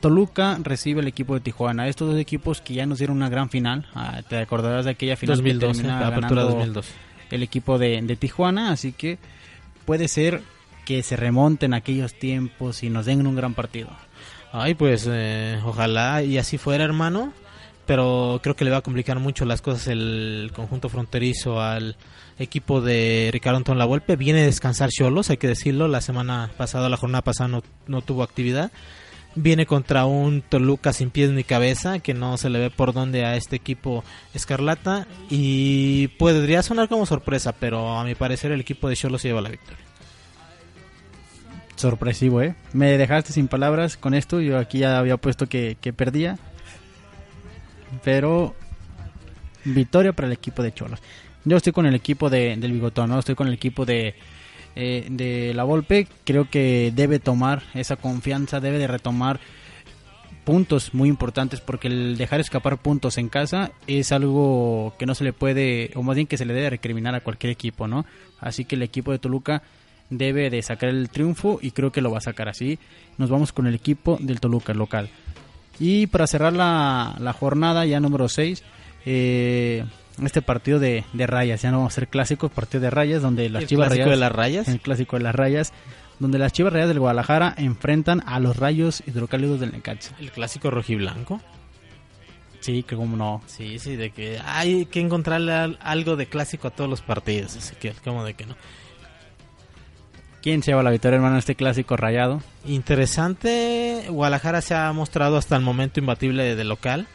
[0.00, 1.88] Toluca recibe el equipo de Tijuana.
[1.88, 3.86] Estos dos equipos que ya nos dieron una gran final.
[3.94, 6.92] Ah, te acordarás de aquella final 2012, que termina la apertura ganando 2012.
[7.30, 8.70] el equipo de, de Tijuana.
[8.70, 9.18] Así que
[9.84, 10.42] puede ser
[10.84, 13.90] que se remonten aquellos tiempos y nos den un gran partido.
[14.52, 17.32] Ay, pues eh, ojalá y así fuera, hermano.
[17.86, 21.96] Pero creo que le va a complicar mucho las cosas el conjunto fronterizo al
[22.38, 24.16] equipo de Ricardo Antón Lavolpe.
[24.16, 25.88] Viene a descansar Cholos, hay que decirlo.
[25.88, 28.70] La semana pasada, la jornada pasada no, no tuvo actividad.
[29.40, 33.24] Viene contra un Toluca sin pies ni cabeza, que no se le ve por dónde
[33.24, 34.02] a este equipo
[34.34, 35.06] Escarlata.
[35.30, 39.50] Y podría sonar como sorpresa, pero a mi parecer el equipo de Cholos lleva la
[39.50, 39.84] victoria.
[41.76, 42.56] Sorpresivo, ¿eh?
[42.72, 44.40] Me dejaste sin palabras con esto.
[44.40, 46.36] Yo aquí ya había puesto que, que perdía.
[48.02, 48.56] Pero
[49.64, 51.00] victoria para el equipo de Cholos.
[51.44, 53.20] Yo estoy con el equipo de, del Bigotón, ¿no?
[53.20, 54.16] Estoy con el equipo de,
[54.80, 56.06] eh, de la Volpe.
[56.24, 59.40] Creo que debe tomar esa confianza, debe de retomar
[60.44, 65.24] puntos muy importantes porque el dejar escapar puntos en casa es algo que no se
[65.24, 68.06] le puede, o más bien que se le debe recriminar a cualquier equipo, ¿no?
[68.38, 69.62] Así que el equipo de Toluca
[70.10, 72.78] debe de sacar el triunfo y creo que lo va a sacar así.
[73.18, 75.10] Nos vamos con el equipo del Toluca local.
[75.80, 78.62] Y para cerrar la, la jornada ya número 6,
[79.06, 79.84] eh,
[80.26, 83.48] este partido de, de rayas, ya no vamos a ser clásicos, partido de rayas donde
[83.48, 84.68] las ¿El Chivas clásico Rayadas- de las rayas?
[84.68, 85.72] El clásico de las rayas,
[86.18, 90.16] donde las Chivas Rayas del Guadalajara enfrentan a los rayos hidrocálidos del Necaxa.
[90.18, 91.40] El clásico rojiblanco.
[92.60, 93.40] Sí, que como no.
[93.46, 97.56] Sí, sí, de que hay que encontrarle al- algo de clásico a todos los partidos.
[97.56, 98.56] Así que, como de que no.
[100.42, 102.42] ¿Quién se lleva la victoria, hermano, en este clásico rayado?
[102.66, 104.04] Interesante.
[104.08, 107.06] Guadalajara se ha mostrado hasta el momento imbatible de local.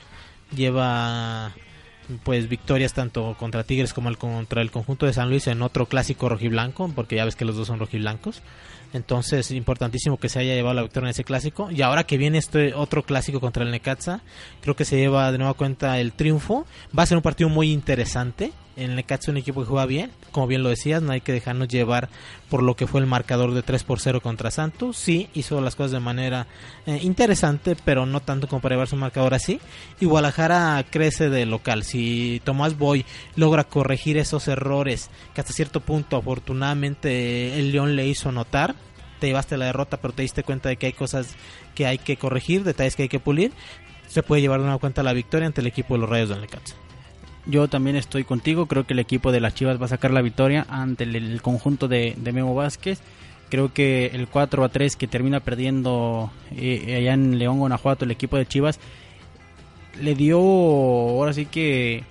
[0.55, 1.51] Lleva
[2.23, 5.87] pues victorias tanto contra Tigres como el, contra el conjunto de San Luis en otro
[5.87, 8.41] clásico rojiblanco, porque ya ves que los dos son rojiblancos.
[8.93, 11.71] Entonces, importantísimo que se haya llevado la victoria en ese clásico.
[11.71, 14.21] Y ahora que viene este otro clásico contra el Necaxa,
[14.61, 16.67] creo que se lleva de nueva cuenta el triunfo.
[16.97, 18.53] Va a ser un partido muy interesante.
[18.75, 21.67] El Necaxa un equipo que juega bien, como bien lo decías, no hay que dejarnos
[21.67, 22.09] llevar
[22.49, 24.97] por lo que fue el marcador de 3 por 0 contra Santos.
[24.97, 26.47] Sí, hizo las cosas de manera
[26.85, 29.59] eh, interesante, pero no tanto como para llevarse un marcador así.
[29.99, 31.83] Y Guadalajara crece de local.
[31.83, 33.05] Si Tomás Boy
[33.35, 38.75] logra corregir esos errores que hasta cierto punto afortunadamente el León le hizo notar,
[39.19, 41.35] te llevaste la derrota, pero te diste cuenta de que hay cosas
[41.75, 43.51] que hay que corregir, detalles que hay que pulir,
[44.07, 46.41] se puede llevar de nueva cuenta la victoria ante el equipo de los Rayos del
[46.41, 46.75] Necaxa.
[47.45, 50.21] Yo también estoy contigo, creo que el equipo de las Chivas va a sacar la
[50.21, 53.01] victoria ante el, conjunto de, Memo Vázquez.
[53.49, 58.11] Creo que el 4 a 3 que termina perdiendo eh, allá en León, Guanajuato, el
[58.11, 58.79] equipo de Chivas,
[60.01, 62.03] le dio ahora sí que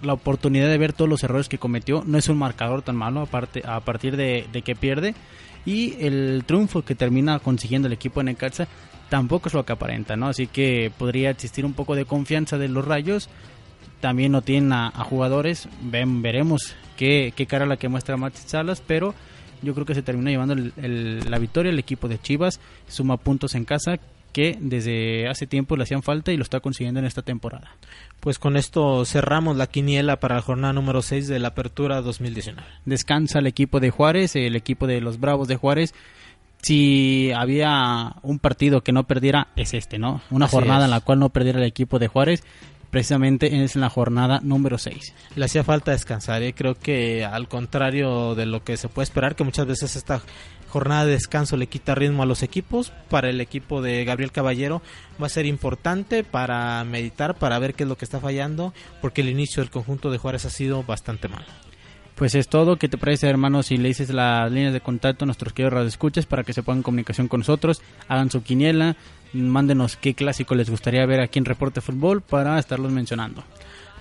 [0.00, 2.02] la oportunidad de ver todos los errores que cometió.
[2.06, 3.28] No es un marcador tan malo
[3.64, 5.14] a partir de, de que pierde.
[5.64, 8.66] Y el triunfo que termina consiguiendo el equipo de Necaxa
[9.08, 10.28] tampoco es lo que aparenta, ¿no?
[10.28, 13.28] Así que podría existir un poco de confianza de los rayos.
[14.02, 15.66] También no tienen a, a jugadores.
[15.80, 19.14] Ven, veremos qué, qué cara la que muestra Max Salas, pero
[19.62, 22.60] yo creo que se termina llevando el- el- la victoria el equipo de Chivas.
[22.88, 23.98] Suma puntos en casa
[24.32, 27.70] que desde hace tiempo le hacían falta y lo está consiguiendo en esta temporada.
[28.18, 32.66] Pues con esto cerramos la quiniela para la jornada número 6 de la Apertura 2019.
[32.86, 35.94] Descansa el equipo de Juárez, el equipo de los Bravos de Juárez.
[36.62, 40.22] Si había un partido que no perdiera, es este, ¿no?
[40.30, 40.84] Una Así jornada es.
[40.86, 42.44] en la cual no perdiera el equipo de Juárez,
[42.92, 45.14] precisamente es en la jornada número 6.
[45.34, 46.52] Le hacía falta descansar, ¿eh?
[46.52, 50.20] creo que al contrario de lo que se puede esperar, que muchas veces esta
[50.68, 54.82] jornada de descanso le quita ritmo a los equipos, para el equipo de Gabriel Caballero
[55.20, 59.22] va a ser importante para meditar, para ver qué es lo que está fallando, porque
[59.22, 61.46] el inicio del conjunto de Juárez ha sido bastante malo.
[62.14, 62.76] Pues es todo.
[62.76, 66.26] ¿Qué te parece, hermano, si le dices las líneas de contacto a nuestros queridos radioescuchas
[66.26, 68.96] para que se pongan en comunicación con nosotros, hagan su quiniela,
[69.32, 73.42] mándenos qué clásico les gustaría ver aquí en Reporte Fútbol para estarlos mencionando.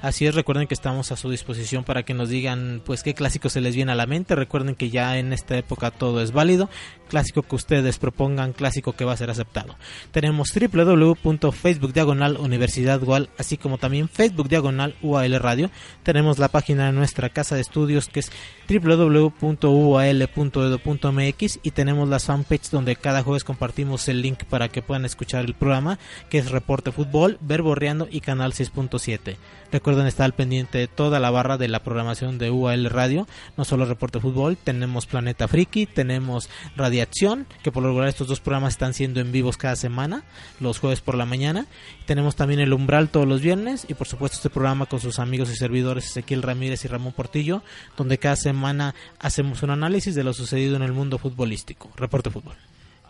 [0.01, 3.49] Así es, recuerden que estamos a su disposición para que nos digan pues qué clásico
[3.49, 4.35] se les viene a la mente.
[4.35, 6.71] Recuerden que ya en esta época todo es válido.
[7.07, 9.75] Clásico que ustedes propongan, clásico que va a ser aceptado.
[10.11, 11.93] Tenemos www.facebook
[12.39, 15.69] Universidad Gual, así como también Facebook diagonal UAL Radio.
[16.01, 18.31] Tenemos la página de nuestra casa de estudios que es
[18.67, 25.45] www.ual.edu.mx y tenemos las fanpage donde cada jueves compartimos el link para que puedan escuchar
[25.45, 25.99] el programa
[26.29, 29.35] que es Reporte Fútbol, Verborreando y Canal 6.7.
[29.71, 33.27] Recuerden estar al pendiente de toda la barra de la programación de UAL Radio,
[33.57, 38.39] no solo Reporte Fútbol, tenemos Planeta Friki, tenemos Radiación, que por lo regular estos dos
[38.39, 40.23] programas están siendo en vivos cada semana,
[40.59, 41.65] los jueves por la mañana.
[42.05, 45.49] Tenemos también El Umbral todos los viernes y por supuesto este programa con sus amigos
[45.49, 47.63] y servidores Ezequiel Ramírez y Ramón Portillo,
[47.97, 51.91] donde cada semana hacemos un análisis de lo sucedido en el mundo futbolístico.
[51.95, 52.55] Reporte Fútbol.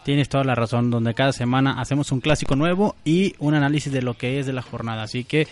[0.03, 4.01] Tienes toda la razón, donde cada semana hacemos un clásico nuevo y un análisis de
[4.01, 5.03] lo que es de la jornada.
[5.03, 5.47] Así que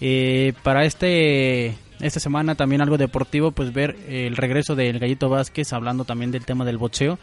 [0.00, 5.72] eh, para este esta semana también algo deportivo, pues ver el regreso del Gallito Vázquez,
[5.72, 7.16] hablando también del tema del boxeo,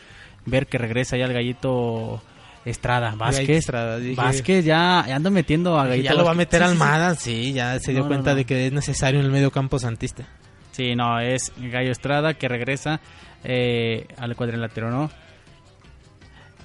[0.46, 2.22] ver que regresa ya el Gallito
[2.64, 3.50] Estrada, Vázquez.
[3.58, 6.64] Estrada, dije- Vázquez ya, ya anda metiendo a Gallito ya lo va a meter.
[6.64, 8.36] Almada, sí, ya se dio No, no, cuenta no.
[8.38, 10.24] de que es necesario en el medio campo santista.
[10.72, 13.02] Sí, no, es Gallo Estrada que regresa
[13.44, 15.12] eh, al cuadrilátero, ¿no?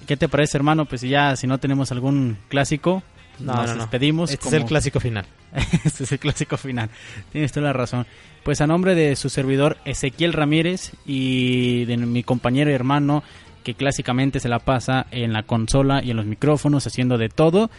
[0.07, 0.85] ¿Qué te parece, hermano?
[0.87, 3.03] Pues ya, si no tenemos algún clásico,
[3.39, 3.81] No, nos no, no.
[3.83, 4.31] despedimos.
[4.31, 5.27] Este es el clásico final.
[5.85, 6.91] este es el clásico final.
[7.33, 8.07] Tienes toda la razón.
[8.43, 13.23] Pues a nombre de su servidor Ezequiel Ramírez y de mi compañero y hermano
[13.63, 17.71] que clásicamente se la pasa en la consola y en los micrófonos haciendo de todo,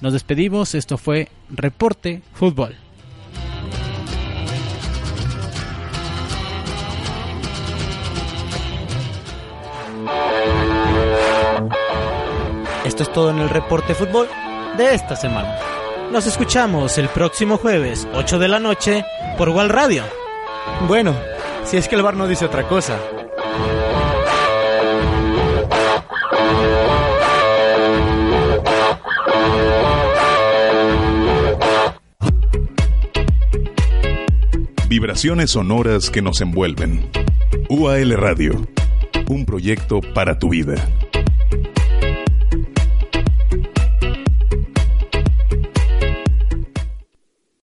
[0.00, 0.74] nos despedimos.
[0.76, 2.76] Esto fue Reporte Fútbol.
[12.84, 14.28] Esto es todo en el reporte fútbol
[14.76, 15.56] de esta semana.
[16.12, 19.04] Nos escuchamos el próximo jueves, 8 de la noche,
[19.38, 20.02] por Wal Radio.
[20.86, 21.14] Bueno,
[21.64, 22.98] si es que el bar no dice otra cosa.
[34.88, 37.10] Vibraciones sonoras que nos envuelven.
[37.70, 38.52] UAL Radio,
[39.28, 40.74] un proyecto para tu vida.